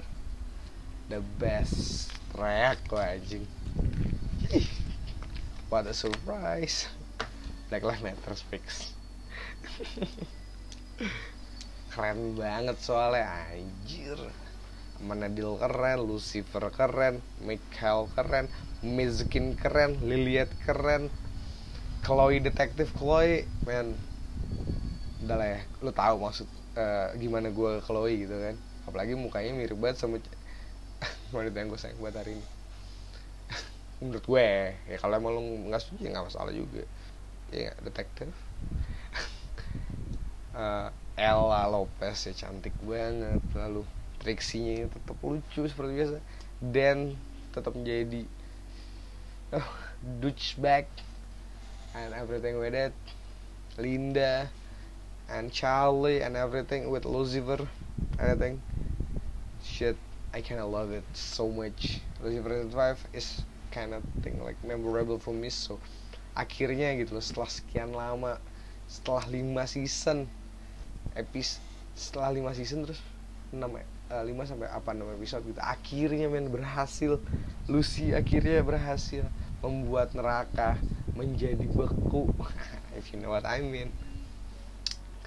The 1.10 1.26
best. 1.42 2.14
Teriak 2.38 2.86
gue 2.86 3.02
anjing. 3.02 3.46
What 5.74 5.90
a 5.90 5.94
surprise. 5.98 6.86
Black 7.74 7.82
Lives 7.82 8.06
Matter 8.06 8.38
speaks 8.38 8.94
keren 11.98 12.38
banget 12.38 12.78
soalnya 12.88 13.26
anjir 13.50 14.20
Manadil 15.08 15.52
keren, 15.62 16.00
Lucifer 16.10 16.66
keren, 16.78 17.16
Michael 17.48 18.02
keren, 18.16 18.46
Mizkin 18.82 19.48
keren, 19.62 19.92
Liliet 20.10 20.52
keren, 20.66 21.04
Chloe 22.06 22.40
detektif 22.48 22.94
Chloe, 22.98 23.46
men, 23.66 23.88
udah 25.24 25.36
lah 25.40 25.48
ya, 25.58 25.62
lu 25.82 25.92
tahu 25.94 26.16
maksud 26.22 26.48
uh, 26.78 27.10
gimana 27.18 27.50
gue 27.50 27.72
Chloe 27.86 28.14
gitu 28.22 28.36
kan, 28.38 28.56
apalagi 28.86 29.14
mukanya 29.18 29.52
mirip 29.58 29.78
banget 29.82 29.98
sama 30.02 30.22
wanita 31.36 31.58
yang 31.60 31.70
gue 31.74 31.80
sayang 31.82 32.00
buat 32.02 32.16
hari 32.16 32.38
ini. 32.38 32.46
Menurut 34.02 34.26
gue, 34.26 34.48
ya 34.92 34.98
kalau 35.02 35.16
emang 35.18 35.34
lu 35.38 35.42
nggak 35.70 35.82
setuju 35.82 36.02
ya 36.06 36.10
nggak 36.14 36.28
masalah 36.30 36.54
juga, 36.54 36.84
ya 37.54 37.72
detektif. 37.84 38.32
Uh, 40.58 40.90
Ella 41.18 41.70
Lopez 41.70 42.26
ya 42.26 42.34
cantik 42.34 42.74
banget 42.82 43.42
lalu 43.54 43.86
Trixie-nya 44.18 44.90
tetap 44.90 45.18
lucu 45.22 45.62
seperti 45.70 45.92
biasa. 45.94 46.18
Dan 46.58 47.14
tetap 47.54 47.78
menjadi 47.78 48.26
oh, 49.54 49.70
douchebag. 50.22 50.90
And 51.94 52.14
everything 52.14 52.58
with 52.58 52.74
it. 52.74 52.94
Linda 53.78 54.50
and 55.30 55.54
Charlie 55.54 56.26
and 56.26 56.34
everything 56.34 56.90
with 56.90 57.06
Lucifer. 57.06 57.66
Everything 58.18 58.62
shit 59.62 59.98
I 60.34 60.42
kinda 60.42 60.66
love 60.66 60.90
it 60.94 61.06
so 61.14 61.50
much. 61.50 62.02
Lucifer 62.22 62.66
5 62.66 63.14
is 63.14 63.42
kind 63.70 63.94
of 63.94 64.02
thing 64.22 64.42
like 64.42 64.58
memorable 64.66 65.22
for 65.22 65.34
me. 65.34 65.54
So 65.54 65.78
akhirnya 66.38 66.94
gitu 66.98 67.18
loh 67.18 67.26
setelah 67.26 67.50
sekian 67.50 67.94
lama 67.94 68.38
setelah 68.86 69.26
5 69.26 69.66
season 69.66 70.30
epis 71.18 71.58
setelah 71.98 72.30
5 72.30 72.60
season 72.62 72.86
terus 72.86 73.02
6 73.50 73.58
uh, 73.60 74.24
5 74.24 74.50
sampai 74.50 74.68
apa 74.70 74.94
6 74.94 75.18
episode 75.18 75.44
gitu. 75.50 75.62
Akhirnya 75.62 76.28
men 76.30 76.48
berhasil. 76.54 77.20
Lucy 77.68 78.16
akhirnya 78.16 78.64
berhasil 78.64 79.28
membuat 79.60 80.14
neraka 80.16 80.78
menjadi 81.18 81.66
beku. 81.68 82.30
If 83.00 83.12
you 83.12 83.20
know 83.20 83.34
what 83.34 83.44
I 83.44 83.66
mean. 83.66 83.90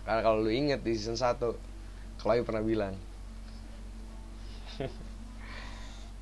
Karena 0.07 0.25
kalau 0.25 0.47
lu 0.47 0.51
inget 0.55 0.81
di 0.81 0.97
season 0.97 1.19
1 1.19 1.37
Chloe 2.21 2.45
pernah 2.45 2.61
bilang 2.61 2.93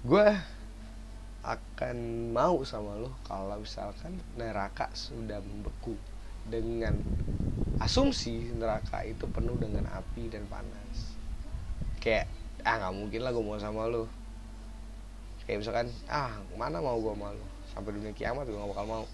gue 0.09 0.29
akan 1.43 1.97
mau 2.35 2.63
sama 2.63 2.99
lo 2.99 3.15
kalau 3.27 3.59
misalkan 3.59 4.19
neraka 4.39 4.91
sudah 4.95 5.43
membeku 5.43 5.95
dengan 6.49 6.97
asumsi 7.79 8.51
neraka 8.59 9.07
itu 9.07 9.25
penuh 9.31 9.55
dengan 9.61 9.87
api 9.87 10.27
dan 10.33 10.45
panas. 10.51 11.15
Kayak 12.03 12.27
ah 12.67 12.75
nggak 12.83 12.95
mungkin 12.95 13.21
lah 13.23 13.31
gue 13.31 13.45
mau 13.45 13.61
sama 13.61 13.87
lo 13.87 14.11
kayak 15.47 15.65
misalkan 15.65 15.89
ah 16.11 16.37
mana 16.59 16.83
mau 16.83 16.99
gue 17.01 17.15
sama 17.15 17.33
lo 17.33 17.45
sampai 17.73 17.95
dunia 17.95 18.13
kiamat 18.13 18.45
gue 18.51 18.59
gak 18.59 18.71
bakal 18.75 18.87
mau. 18.87 19.05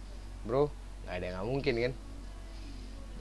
Bro 0.49 0.73
nggak 1.05 1.15
ada 1.21 1.25
yang 1.25 1.35
nggak 1.37 1.49
mungkin 1.51 1.75
kan? 1.77 1.93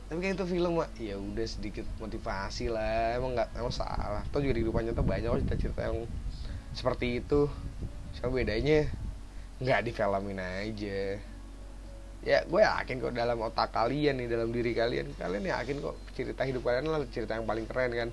Tapi 0.08 0.20
kayak 0.24 0.36
itu 0.40 0.46
film 0.46 0.72
mah 0.80 0.90
ya 0.96 1.16
udah 1.20 1.48
sedikit 1.48 1.86
motivasi 2.00 2.72
lah. 2.72 3.20
Emang 3.20 3.36
nggak 3.36 3.50
emang 3.60 3.74
salah. 3.74 4.24
Atau 4.24 4.40
juga 4.40 4.56
di 4.56 4.64
kehidupan 4.64 4.88
nyata 4.88 5.04
banyak 5.04 5.28
kok 5.28 5.40
cerita-cerita 5.44 5.82
yang 5.92 6.00
seperti 6.72 7.20
itu. 7.20 7.50
Cuma 8.16 8.30
bedanya 8.32 8.88
nggak 9.64 9.90
difilmin 9.90 10.40
aja 10.40 11.33
ya 12.24 12.48
gue 12.48 12.62
yakin 12.64 13.04
kok 13.04 13.12
dalam 13.12 13.36
otak 13.44 13.76
kalian 13.76 14.16
nih 14.20 14.28
dalam 14.32 14.50
diri 14.56 14.72
kalian. 14.72 15.12
Kalian 15.20 15.44
yakin 15.44 15.84
kok 15.84 15.96
cerita 16.16 16.48
hidup 16.48 16.64
kalian 16.64 16.88
lah 16.88 17.04
cerita 17.12 17.36
yang 17.36 17.44
paling 17.44 17.68
keren 17.68 17.92
kan? 17.92 18.10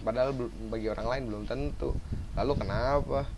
Padahal 0.00 0.32
bagi 0.72 0.88
orang 0.88 1.06
lain 1.06 1.22
belum 1.28 1.42
tentu. 1.44 1.92
Lalu 2.36 2.52
kenapa? 2.64 3.28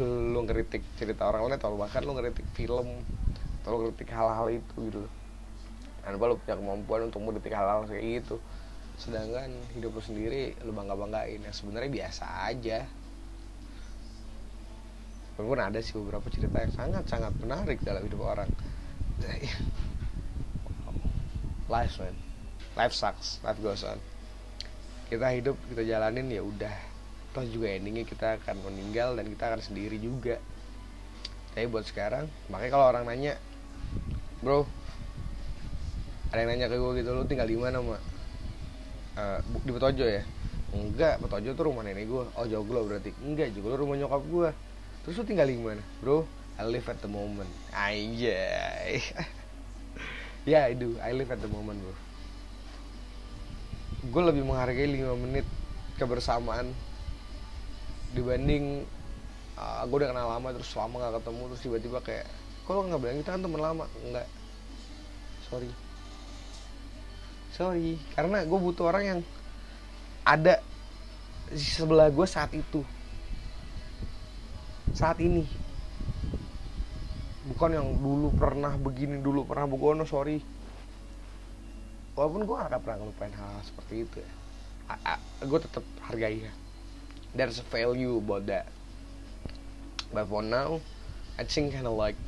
Lu 0.00 0.40
ngeritik 0.48 0.80
cerita 0.96 1.28
orang 1.28 1.52
lain 1.52 1.56
atau 1.60 1.76
bahkan 1.76 2.00
lu 2.04 2.16
ngeritik 2.16 2.46
film 2.56 2.88
atau 3.62 3.68
lu 3.76 3.78
ngeritik 3.88 4.08
hal-hal 4.08 4.48
itu 4.48 4.76
gitu 4.88 4.98
loh. 5.04 5.12
Tanpa 6.02 6.24
lu 6.32 6.34
punya 6.40 6.56
kemampuan 6.56 7.00
untuk 7.12 7.20
ngeritik 7.20 7.52
hal-hal 7.52 7.84
kayak 7.84 8.04
gitu? 8.22 8.36
Sedangkan 8.96 9.52
hidup 9.76 9.92
lu 9.92 10.02
sendiri 10.02 10.56
lu 10.64 10.72
bangga 10.72 10.96
banggain 10.96 11.40
yang 11.42 11.54
sebenarnya 11.54 11.90
biasa 11.90 12.24
aja 12.48 12.88
walaupun 15.36 15.60
ada 15.60 15.78
sih 15.80 15.96
beberapa 15.96 16.28
cerita 16.28 16.60
yang 16.60 16.74
sangat 16.74 17.04
sangat 17.08 17.32
menarik 17.40 17.80
dalam 17.80 18.04
hidup 18.04 18.20
orang. 18.20 18.50
Life 21.72 21.96
man. 22.02 22.16
Life 22.76 22.94
sucks. 22.96 23.40
Life 23.40 23.60
goes 23.64 23.84
on. 23.84 23.96
Kita 25.08 25.28
hidup 25.32 25.56
kita 25.72 25.82
jalanin 25.84 26.28
ya 26.28 26.44
udah. 26.44 26.76
Toh 27.32 27.44
juga 27.48 27.72
endingnya 27.72 28.04
kita 28.04 28.36
akan 28.40 28.60
meninggal 28.68 29.16
dan 29.16 29.24
kita 29.28 29.44
akan 29.48 29.60
sendiri 29.64 29.96
juga. 29.96 30.36
Tapi 31.52 31.68
buat 31.68 31.84
sekarang 31.84 32.28
makanya 32.48 32.72
kalau 32.72 32.86
orang 32.88 33.04
nanya 33.08 33.36
bro 34.40 34.64
ada 36.32 36.48
yang 36.48 36.56
nanya 36.56 36.66
ke 36.72 36.80
gue 36.80 36.92
gitu 37.04 37.12
lu 37.12 37.28
tinggal 37.28 37.44
di 37.44 37.60
mana 37.60 37.84
mak 37.84 38.00
uh, 39.20 39.38
di 39.64 39.70
Petojo 39.72 40.06
ya? 40.08 40.24
Enggak 40.72 41.20
Petojo 41.20 41.52
tuh 41.52 41.64
rumah 41.68 41.84
nenek 41.84 42.08
gue 42.08 42.24
oh 42.24 42.46
Joglo 42.48 42.88
berarti. 42.88 43.12
Enggak 43.20 43.52
Joglo 43.52 43.76
rumah 43.76 44.00
nyokap 44.00 44.24
gue 44.24 44.48
terus 45.02 45.18
lu 45.18 45.24
tinggal 45.26 45.50
di 45.50 45.58
mana? 45.58 45.82
Bro 46.00 46.24
I 46.58 46.68
live 46.68 46.86
at 46.88 47.00
the 47.00 47.10
moment. 47.10 47.50
Anjay. 47.72 49.00
Ya 50.42 50.58
yeah, 50.58 50.64
I 50.66 50.74
do. 50.74 50.98
I 50.98 51.14
live 51.14 51.30
at 51.30 51.38
the 51.38 51.46
moment 51.46 51.78
bro. 51.78 51.94
Gue 54.10 54.22
lebih 54.26 54.42
menghargai 54.42 54.90
5 54.90 55.14
menit 55.22 55.46
kebersamaan 56.02 56.74
dibanding 58.10 58.82
uh, 59.54 59.86
gue 59.86 60.02
udah 60.02 60.10
kenal 60.10 60.34
lama 60.34 60.50
terus 60.50 60.74
lama 60.74 60.98
gak 60.98 61.22
ketemu 61.22 61.42
terus 61.46 61.62
tiba-tiba 61.62 61.98
kayak 62.02 62.26
kok 62.66 62.74
lo 62.74 62.90
nggak 62.90 63.00
bilang 63.06 63.18
kita 63.22 63.30
kan 63.38 63.42
temen 63.46 63.62
lama? 63.62 63.84
Enggak 64.02 64.26
sorry. 65.46 65.70
Sorry. 67.54 68.02
Karena 68.18 68.42
gue 68.42 68.58
butuh 68.58 68.90
orang 68.90 69.04
yang 69.06 69.20
ada 70.26 70.58
di 71.54 71.62
sebelah 71.62 72.10
gue 72.10 72.26
saat 72.26 72.50
itu 72.50 72.82
saat 74.92 75.18
ini. 75.20 75.44
Bukan 77.42 77.74
yang 77.74 77.88
dulu 77.98 78.30
pernah 78.38 78.78
begini 78.78 79.18
dulu 79.18 79.42
pernah 79.42 79.66
begono 79.66 80.06
sorry. 80.06 80.38
Walaupun 82.12 82.44
gue 82.44 82.56
gak 82.56 82.80
pernah 82.84 83.02
ngelupain 83.02 83.32
hal, 83.34 83.56
hal 83.56 83.62
seperti 83.64 84.04
itu 84.04 84.16
ya. 84.20 84.30
Gue 85.42 85.58
tetap 85.58 85.84
hargai 86.06 86.44
ya. 86.44 86.52
There's 87.32 87.58
a 87.58 87.66
value 87.66 88.20
about 88.20 88.44
that. 88.46 88.68
But 90.12 90.28
for 90.28 90.44
now 90.44 90.84
I 91.40 91.48
think 91.48 91.72
kinda 91.72 91.88
like 91.88 92.20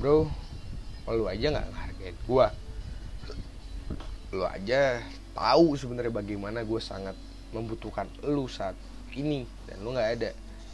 bro 0.00 0.26
lu 1.10 1.26
aja 1.26 1.50
nggak 1.50 1.68
hargain 1.74 2.16
gue 2.16 2.46
lu 4.30 4.46
aja 4.46 5.02
tahu 5.34 5.74
sebenarnya 5.74 6.14
bagaimana 6.14 6.62
gue 6.62 6.80
sangat 6.80 7.18
membutuhkan 7.50 8.06
lu 8.22 8.46
saat 8.46 8.78
ini 9.12 9.42
dan 9.66 9.82
lu 9.82 9.90
nggak 9.90 10.10
ada 10.18 10.30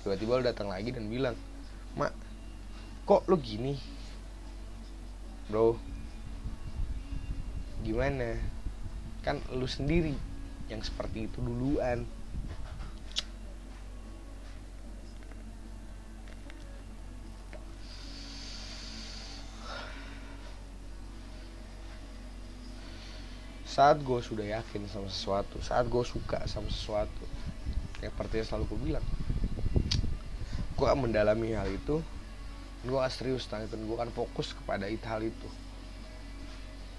tiba-tiba 0.06 0.38
lu 0.38 0.46
datang 0.46 0.70
lagi 0.70 0.94
dan 0.94 1.10
bilang 1.10 1.34
mak 1.98 2.14
kok 3.02 3.26
lu 3.26 3.34
gini? 3.42 3.74
Bro 5.50 5.74
gimana? 7.82 8.38
Kan 9.26 9.42
lu 9.50 9.66
sendiri 9.66 10.14
yang 10.70 10.78
seperti 10.78 11.26
itu 11.26 11.42
duluan. 11.42 12.06
Saat 23.66 24.06
gue 24.06 24.22
sudah 24.22 24.46
yakin 24.46 24.86
sama 24.86 25.10
sesuatu 25.10 25.58
saat 25.58 25.90
gue 25.90 26.04
suka 26.06 26.46
sama 26.46 26.70
sesuatu 26.70 27.26
yang 27.98 28.14
seperti 28.14 28.38
yang 28.38 28.46
selalu 28.46 28.64
gue 28.70 28.80
bilang 28.94 29.06
gue 30.76 30.86
akan 30.86 31.08
mendalami 31.08 31.56
hal 31.56 31.72
itu 31.72 32.04
gue 32.84 32.98
akan 33.00 33.10
serius 33.10 33.48
tentang 33.48 33.66
itu 33.66 33.74
gue 33.80 33.96
akan 33.96 34.12
fokus 34.12 34.52
kepada 34.52 34.86
itu 34.86 35.02
hal 35.08 35.24
itu. 35.24 35.48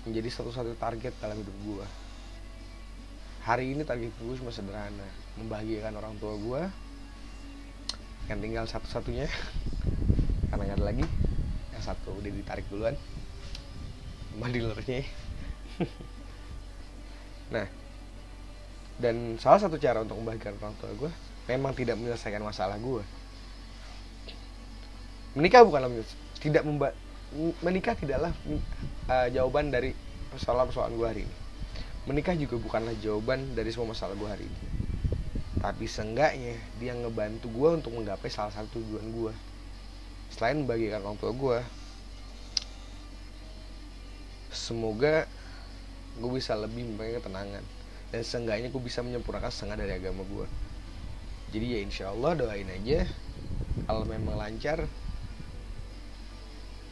Menjadi 0.03 0.29
satu-satu 0.33 0.75
target 0.75 1.13
dalam 1.21 1.37
hidup 1.39 1.57
gue 1.63 1.87
hari 3.47 3.71
ini 3.71 3.87
target 3.87 4.11
gue 4.19 4.35
cuma 4.43 4.51
sederhana 4.51 5.07
membahagiakan 5.39 5.95
orang 5.95 6.19
tua 6.19 6.35
gue 6.35 6.61
yang 8.27 8.43
tinggal 8.43 8.67
satu-satunya 8.67 9.23
karena 10.51 10.63
nggak 10.67 10.77
ada 10.83 10.85
lagi. 10.91 11.05
Yang 11.71 11.83
satu 11.87 12.11
udah 12.19 12.27
ditarik 12.27 12.67
duluan. 12.67 12.99
Sama 14.35 14.51
dealernya 14.51 15.07
Nah, 17.55 17.63
dan 18.99 19.39
salah 19.39 19.63
satu 19.63 19.79
cara 19.79 20.03
untuk 20.03 20.19
membahagiakan 20.19 20.59
orang 20.59 20.75
tua 20.83 20.91
gue 20.91 21.11
memang 21.47 21.71
tidak 21.71 21.95
menyelesaikan 21.95 22.43
masalah 22.43 22.75
gue. 22.75 23.03
Menikah 25.37 25.61
bukanlah 25.61 25.93
tidak 26.41 26.65
memba 26.65 26.97
menikah 27.61 27.93
tidaklah 27.93 28.33
uh, 29.05 29.27
jawaban 29.29 29.69
dari 29.69 29.93
persoalan-persoalan 30.33 30.97
gue 30.97 31.07
hari 31.07 31.21
ini. 31.29 31.35
Menikah 32.09 32.33
juga 32.33 32.57
bukanlah 32.57 32.97
jawaban 32.97 33.53
dari 33.53 33.69
semua 33.69 33.93
masalah 33.93 34.17
gue 34.17 34.25
hari 34.25 34.49
ini. 34.49 34.59
Tapi 35.61 35.85
seenggaknya 35.85 36.57
dia 36.81 36.97
ngebantu 36.97 37.53
gue 37.53 37.69
untuk 37.77 37.93
menggapai 37.93 38.33
salah 38.33 38.49
satu 38.49 38.81
tujuan 38.81 39.05
gue. 39.13 39.33
Selain 40.33 40.57
membagikan 40.57 41.05
orang 41.05 41.21
tua 41.21 41.31
gue, 41.35 41.57
semoga 44.49 45.29
gue 46.17 46.31
bisa 46.33 46.57
lebih 46.57 46.81
mempunyai 46.81 47.21
ketenangan 47.21 47.63
dan 48.09 48.21
seenggaknya 48.25 48.73
gue 48.73 48.81
bisa 48.81 49.05
menyempurnakan 49.05 49.53
setengah 49.53 49.85
dari 49.85 49.93
agama 50.01 50.25
gue 50.25 50.47
jadi 51.53 51.77
ya 51.77 51.79
insya 51.83 52.05
Allah 52.11 52.33
doain 52.35 52.67
aja 52.67 53.05
kalau 53.85 54.03
memang 54.03 54.35
lancar 54.35 54.89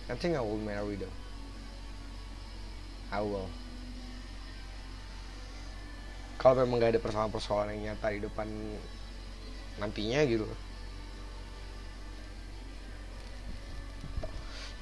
I 0.05 0.13
think 0.13 0.37
I 0.37 0.41
will 0.41 0.61
marry 0.61 1.01
them. 1.01 1.09
I 3.09 3.25
will. 3.25 3.49
Kalau 6.37 6.61
memang 6.61 6.77
gak 6.77 6.93
ada 6.93 7.01
persoalan-persoalan 7.01 7.73
yang 7.73 7.97
nyata 7.97 8.13
di 8.13 8.21
depan 8.21 8.45
nantinya 9.81 10.21
gitu. 10.29 10.45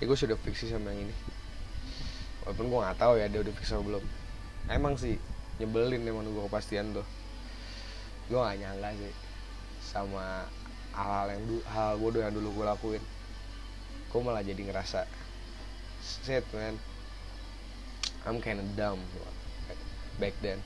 Ya 0.01 0.03
gue 0.03 0.17
sudah 0.19 0.35
fix 0.43 0.67
sih 0.67 0.75
sama 0.75 0.91
yang 0.91 1.07
ini. 1.07 1.15
Walaupun 2.43 2.67
gue 2.67 2.79
nggak 2.83 2.99
tahu 2.99 3.13
ya 3.15 3.31
dia 3.31 3.39
udah 3.39 3.53
fix 3.55 3.71
atau 3.71 3.87
belum. 3.87 4.03
Emang 4.67 4.99
sih 4.99 5.15
nyebelin 5.63 6.03
emang 6.03 6.27
gue 6.27 6.43
kepastian 6.51 6.91
tuh. 6.91 7.07
Gue 8.27 8.43
gak 8.43 8.59
nyangka 8.59 8.91
sih 8.99 9.13
sama 9.79 10.43
hal-hal 10.91 11.31
yang 11.31 11.43
hal 11.71 11.95
bodoh 11.95 12.19
yang 12.19 12.35
dulu 12.35 12.59
gue 12.59 12.65
lakuin 12.67 13.03
gue 14.13 14.21
malah 14.21 14.45
jadi 14.45 14.61
ngerasa 14.61 15.09
shit 16.05 16.45
man. 16.53 16.77
I'm 18.29 18.37
kinda 18.37 18.61
dumb 18.77 19.01
back 20.21 20.37
then. 20.45 20.61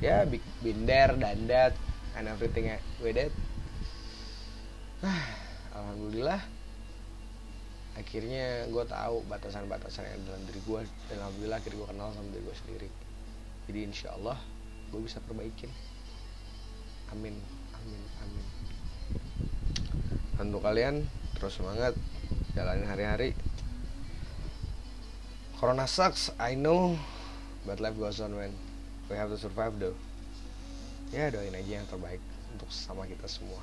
Ya 0.00 0.24
yeah, 0.24 0.40
been 0.64 0.88
there 0.88 1.12
done 1.12 1.44
that 1.52 1.76
and 2.16 2.32
everything 2.32 2.72
with 3.04 3.20
it. 3.20 3.30
Alhamdulillah 5.76 6.40
akhirnya 7.92 8.64
gue 8.72 8.84
tahu 8.88 9.20
batasan-batasan 9.28 10.08
yang 10.08 10.24
dalam 10.24 10.42
diri 10.48 10.64
gue 10.64 10.80
dan 11.12 11.20
alhamdulillah 11.20 11.60
akhirnya 11.60 11.76
gue 11.84 11.88
kenal 11.92 12.08
sama 12.16 12.28
diri 12.32 12.44
gue 12.48 12.56
sendiri. 12.56 12.88
Jadi 13.68 13.78
insya 13.84 14.16
Allah 14.16 14.40
gue 14.88 15.00
bisa 15.04 15.20
perbaikin. 15.20 15.68
Amin 17.12 17.36
amin 17.76 18.02
amin. 18.24 18.46
Untuk 20.40 20.64
kalian 20.64 21.04
terus 21.36 21.60
semangat 21.60 21.92
jalanin 22.52 22.84
hari-hari. 22.84 23.32
Corona 25.56 25.88
sucks 25.88 26.28
I 26.36 26.54
know. 26.54 26.98
But 27.64 27.78
life 27.78 27.96
goes 27.96 28.20
on 28.20 28.34
man. 28.34 28.52
We 29.08 29.16
have 29.16 29.30
to 29.30 29.38
survive 29.38 29.78
though. 29.78 29.94
Ya 31.14 31.30
doain 31.30 31.54
aja 31.54 31.80
yang 31.80 31.88
terbaik 31.88 32.20
untuk 32.52 32.68
sama 32.72 33.06
kita 33.06 33.28
semua. 33.30 33.62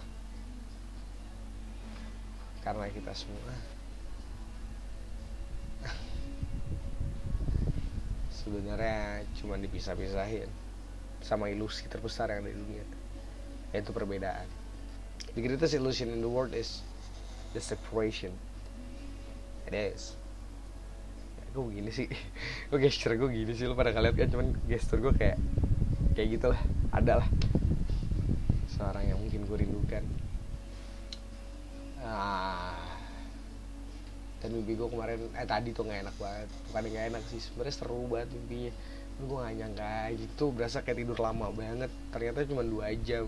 Karena 2.63 2.87
kita 2.89 3.11
semua. 3.11 3.51
Sebenarnya 8.39 9.27
cuma 9.37 9.59
dipisah-pisahin 9.59 10.47
sama 11.19 11.51
ilusi 11.51 11.85
terbesar 11.91 12.31
yang 12.31 12.47
ada 12.47 12.55
di 12.55 12.57
dunia 12.57 12.85
yaitu 13.69 13.93
perbedaan. 13.93 14.47
The 15.35 15.45
greatest 15.45 15.77
illusion 15.77 16.09
in 16.09 16.25
the 16.25 16.31
world 16.31 16.57
is 16.57 16.81
the 17.53 17.61
separation 17.61 18.33
it 19.69 19.93
is 19.93 20.17
ya, 21.37 21.45
gue 21.53 21.63
begini 21.63 21.91
sih. 21.93 22.07
Gue 22.73 22.79
gesture 22.81 23.13
gue 23.13 23.29
gini 23.29 23.53
sih 23.53 23.65
lo 23.69 23.77
pada 23.77 23.93
kalian 23.93 24.17
kan 24.17 24.29
cuman 24.33 24.47
gesture 24.65 24.97
gue 25.01 25.13
kayak 25.13 25.37
kayak 26.17 26.27
gitulah 26.37 26.61
ada 26.89 27.21
lah. 27.21 27.27
Seorang 28.73 29.05
yang 29.05 29.19
mungkin 29.21 29.45
gue 29.45 29.57
rindukan. 29.61 30.03
Ah. 32.01 32.97
Dan 34.39 34.55
mimpi 34.55 34.73
gue 34.73 34.87
kemarin 34.87 35.19
eh 35.35 35.45
tadi 35.45 35.69
tuh 35.75 35.85
nggak 35.85 36.09
enak 36.09 36.15
banget. 36.17 36.49
Bukan 36.69 36.83
nggak 36.89 37.05
enak 37.13 37.23
sih 37.29 37.39
sebenarnya 37.43 37.75
seru 37.77 38.09
banget 38.09 38.29
mimpinya. 38.33 38.73
Gue 39.19 39.35
gak 39.35 39.55
nyangka 39.59 39.95
gitu 40.15 40.45
berasa 40.55 40.79
kayak 40.79 41.03
tidur 41.03 41.19
lama 41.19 41.51
banget. 41.51 41.91
Ternyata 42.15 42.47
cuma 42.47 42.63
dua 42.63 42.95
jam 43.03 43.27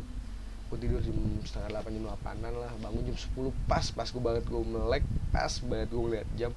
gue 0.72 0.78
tidur 0.80 1.04
jam 1.04 1.20
setengah 1.44 1.68
delapan 1.76 1.92
jam 2.00 2.04
delapanan 2.08 2.54
lah. 2.56 2.72
Bangun 2.80 3.04
jam 3.12 3.18
sepuluh 3.20 3.52
pas 3.68 3.84
pas 3.92 4.08
gue 4.08 4.24
banget 4.24 4.48
gue 4.48 4.64
melek 4.64 5.04
pas 5.36 5.52
banget 5.68 5.88
gue 5.92 6.02
ngeliat 6.02 6.28
jam 6.40 6.52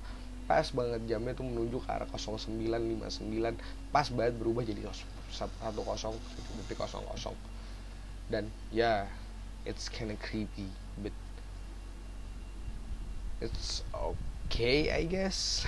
pas 0.44 0.66
banget 0.70 1.00
jamnya 1.08 1.32
tuh 1.32 1.46
menuju 1.48 1.80
ke 1.82 1.88
arah 1.88 2.04
0959 2.04 3.58
pas 3.88 4.06
banget 4.12 4.34
berubah 4.36 4.60
jadi 4.60 4.84
10 4.84 4.92
detik 6.60 6.78
00 6.84 7.00
dan 8.28 8.44
ya 8.68 9.08
yeah, 9.08 9.66
it's 9.66 9.88
kinda 9.88 10.12
creepy 10.20 10.68
but 11.00 11.16
it's 13.40 13.80
okay 13.92 14.92
I 14.92 15.08
guess. 15.08 15.64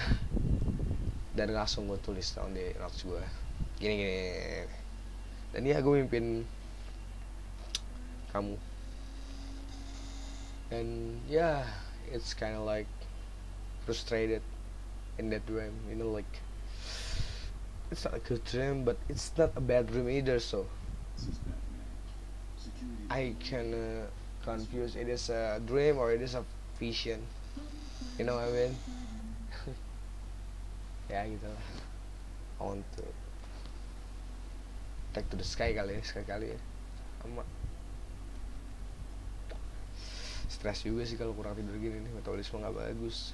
Dan 1.37 1.53
langsung 1.53 1.89
gue 1.89 2.01
tulis 2.01 2.33
down 2.33 2.53
di 2.53 2.73
notes 2.81 3.05
gue 3.05 3.21
gini 3.77 3.95
gini 4.01 4.21
dan 5.53 5.69
ya 5.69 5.81
gue 5.85 5.93
mimpin 6.01 6.45
kamu? 8.37 8.61
And 10.69 11.25
yeah 11.25 11.65
it's 12.13 12.35
kind 12.35 12.55
of 12.55 12.63
like 12.69 12.91
frustrated 13.85 14.43
in 15.19 15.31
that 15.31 15.47
dream 15.47 15.73
you 15.89 15.97
know 15.97 16.11
like 16.11 16.29
it's 17.91 18.05
not 18.05 18.15
a 18.15 18.19
good 18.19 18.45
dream 18.45 18.85
but 18.85 18.99
it's 19.09 19.33
not 19.39 19.53
a 19.57 19.61
bad 19.61 19.87
dream 19.87 20.11
either 20.11 20.39
so. 20.41 20.67
I 23.09 23.35
can 23.41 23.73
uh, 23.73 24.07
confuse 24.45 24.97
it 24.97 25.09
is 25.09 25.31
a 25.31 25.63
dream 25.65 25.97
or 25.97 26.13
it 26.13 26.21
is 26.21 26.35
a 26.35 26.45
vision 26.79 27.23
you 28.19 28.25
know 28.25 28.35
what 28.35 28.49
I 28.49 28.53
mean? 28.53 28.75
Ya 31.07 31.23
gitu 31.23 31.47
I 32.59 32.63
want 32.67 32.83
to 32.99 33.07
take 35.15 35.31
to 35.31 35.39
the 35.39 35.47
sky 35.47 35.71
kali 35.71 35.95
ya 35.95 36.03
sekali 36.03 36.27
kali 36.27 36.47
ya 36.51 36.59
stres 40.67 40.83
juga 40.83 41.07
sih 41.07 41.15
kalau 41.15 41.31
kurang 41.31 41.55
tidur 41.55 41.79
gini 41.79 42.03
nih 42.03 42.11
metabolisme 42.11 42.59
nggak 42.59 42.75
bagus. 42.75 43.31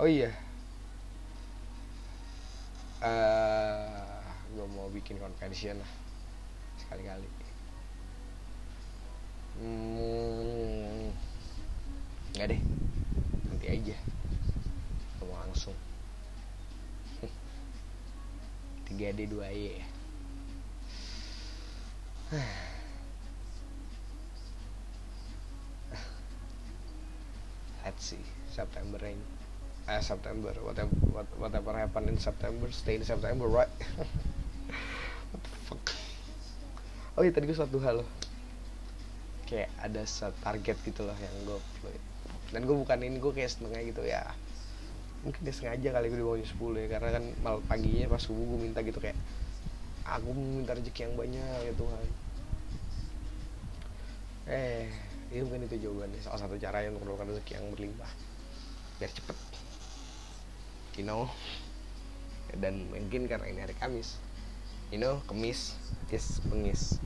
Oh 0.00 0.08
iya. 0.08 0.32
Uh, 3.04 4.24
gue 4.56 4.64
mau 4.72 4.88
bikin 4.88 5.20
confession 5.20 5.76
lah 5.76 5.90
sekali-kali. 6.80 7.28
Hmm, 9.60 11.12
nggak 12.32 12.56
deh 12.56 12.60
nanti 13.44 13.66
aja. 13.68 13.96
Mau 15.20 15.28
langsung. 15.28 15.76
3D 18.88 19.28
2Y 19.28 19.76
see 28.00 28.22
September 28.48 28.96
rain. 28.96 29.20
Eh 29.84 30.00
September 30.00 30.56
whatever 30.64 30.96
what, 31.12 31.28
whatever 31.36 31.76
happen 31.76 32.08
in 32.08 32.16
September 32.16 32.72
stay 32.72 32.96
in 32.96 33.04
September 33.04 33.44
right? 33.44 33.68
What 35.34 35.42
the 35.44 35.52
fuck? 35.68 35.84
Oh 37.18 37.22
iya 37.26 37.34
tadi 37.34 37.44
gue 37.44 37.58
satu 37.58 37.76
hal. 37.84 38.00
Loh 38.00 38.08
kayak 39.44 39.70
ada 39.78 40.02
target 40.40 40.76
gitu 40.82 41.04
loh 41.04 41.16
yang 41.20 41.34
gue 41.46 41.60
dan 42.50 42.60
gue 42.64 42.76
bukan 42.76 42.98
ini 43.02 43.18
gue 43.18 43.32
kayak 43.34 43.50
setengah 43.50 43.80
gitu 43.86 44.02
ya. 44.02 44.22
Mungkin 45.22 45.40
dia 45.40 45.54
sengaja 45.56 45.88
kali 45.94 46.12
gue 46.12 46.20
jam 46.20 46.36
10 46.36 46.82
ya 46.84 46.86
karena 46.90 47.10
kan 47.16 47.24
mal 47.40 47.56
paginya 47.64 48.10
pas 48.12 48.20
subuh 48.20 48.44
gue 48.44 48.60
minta 48.68 48.84
gitu 48.84 49.00
kayak 49.00 49.16
aku 50.04 50.30
minta 50.36 50.76
rezeki 50.76 51.00
yang 51.08 51.14
banyak 51.16 51.58
ya 51.70 51.72
Tuhan. 51.74 52.06
Eh 54.44 54.86
ini 55.34 55.42
mungkin 55.42 55.66
itu 55.66 55.90
jawabannya 55.90 56.22
salah 56.22 56.46
satu 56.46 56.54
cara 56.62 56.86
yang 56.86 56.94
mendapatkan 56.94 57.34
rezeki 57.34 57.58
yang 57.58 57.66
berlimpah. 57.74 58.12
Biar 59.02 59.10
cepet. 59.10 59.38
You 60.94 61.02
know? 61.02 61.26
Dan 62.54 62.86
mungkin 62.86 63.26
karena 63.26 63.50
ini 63.50 63.58
hari 63.66 63.74
Kamis. 63.74 64.22
You 64.94 65.02
know? 65.02 65.18
Kamis 65.26 65.74
yes 66.14 66.38
pengis. 66.46 67.02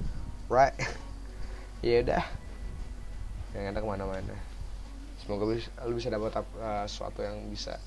Right? 0.52 0.76
Ya 1.78 2.02
udah. 2.02 2.26
Yang 3.54 3.64
ada 3.70 3.78
ke 3.78 3.86
mana-mana. 3.86 4.34
Semoga 5.22 5.46
lu 5.86 5.94
bisa 5.94 6.10
dapat 6.10 6.42
uh, 6.58 6.82
sesuatu 6.90 7.22
yang 7.22 7.38
bisa 7.46 7.78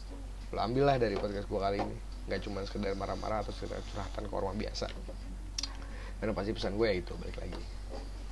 lo 0.56 0.64
ambil 0.64 0.88
lah 0.88 0.96
dari 0.96 1.20
podcast 1.20 1.52
gue 1.52 1.60
kali 1.60 1.84
ini. 1.84 1.98
Nggak 2.32 2.40
cuma 2.48 2.64
sekedar 2.64 2.96
marah-marah 2.96 3.44
atau 3.44 3.52
sekedar 3.52 3.84
curhatan 3.92 4.32
ke 4.32 4.34
orang 4.34 4.56
biasa. 4.56 4.88
Dan 6.24 6.32
pasti 6.32 6.56
pesan 6.56 6.80
gue 6.80 6.88
ya 6.88 6.96
itu 7.04 7.12
balik 7.20 7.36
lagi 7.44 7.81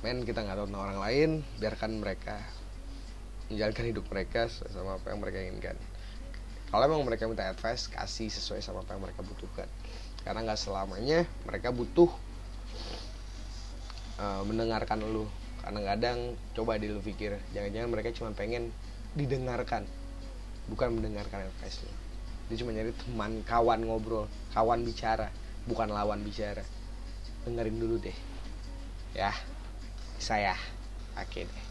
men 0.00 0.24
kita 0.24 0.40
nggak 0.40 0.56
tahu 0.56 0.66
tentang 0.72 0.84
orang 0.88 1.00
lain 1.00 1.30
biarkan 1.60 2.00
mereka 2.00 2.40
menjalankan 3.52 3.84
hidup 3.90 4.04
mereka 4.08 4.48
sama 4.48 4.96
apa 4.96 5.10
yang 5.10 5.20
mereka 5.20 5.38
inginkan. 5.42 5.76
Kalau 6.70 6.86
emang 6.86 7.02
mereka 7.02 7.26
minta 7.26 7.50
advice 7.50 7.90
kasih 7.90 8.30
sesuai 8.30 8.62
sama 8.62 8.86
apa 8.86 8.94
yang 8.94 9.02
mereka 9.02 9.26
butuhkan. 9.26 9.66
Karena 10.22 10.46
nggak 10.46 10.60
selamanya 10.60 11.26
mereka 11.44 11.74
butuh 11.74 12.08
uh, 14.22 14.42
mendengarkan 14.46 15.02
lu. 15.02 15.26
Kadang-kadang 15.60 16.38
coba 16.56 16.80
di 16.80 16.88
lu 16.88 17.02
pikir 17.04 17.36
jangan-jangan 17.52 17.88
mereka 17.90 18.08
cuma 18.16 18.32
pengen 18.32 18.72
didengarkan 19.12 19.84
bukan 20.70 20.96
mendengarkan 20.96 21.44
advice 21.44 21.84
lu. 21.84 21.92
Dia 22.48 22.56
cuma 22.64 22.72
nyari 22.72 22.94
teman 22.96 23.44
kawan 23.44 23.84
ngobrol 23.84 24.30
kawan 24.56 24.80
bicara 24.86 25.28
bukan 25.68 25.92
lawan 25.92 26.22
bicara. 26.24 26.64
Dengerin 27.44 27.76
dulu 27.76 27.98
deh 28.00 28.16
ya 29.10 29.34
saya. 30.20 30.54
Oke 31.16 31.48
deh. 31.48 31.64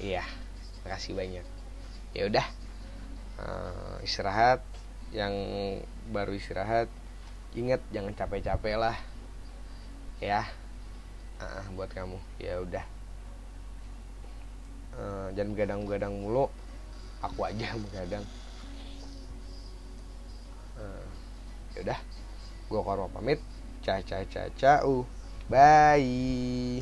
Iya 0.00 0.24
makasih 0.82 1.14
banyak. 1.14 1.46
Ya 2.16 2.26
udah 2.26 2.46
uh, 3.38 3.96
istirahat. 4.02 4.64
Yang 5.12 5.36
baru 6.08 6.32
istirahat 6.32 6.88
ingat 7.52 7.84
jangan 7.92 8.16
capek-capek 8.16 8.80
lah. 8.80 8.96
Ya 10.24 10.48
uh, 11.38 11.62
buat 11.76 11.92
kamu. 11.92 12.16
Ya 12.40 12.56
udah. 12.64 12.84
Uh, 14.96 15.28
jangan 15.36 15.52
begadang-begadang 15.52 16.12
mulu. 16.16 16.48
Aku 17.20 17.44
aja 17.44 17.76
begadang. 17.76 18.24
Uh, 20.80 21.06
yaudah 21.76 22.00
gue 22.72 22.80
korma 22.80 23.12
pamit. 23.12 23.38
Ca 23.84 24.00
ca 24.00 24.24
ca 24.24 24.48
ca 24.56 24.72
uh 24.88 25.04
bye 25.52 26.80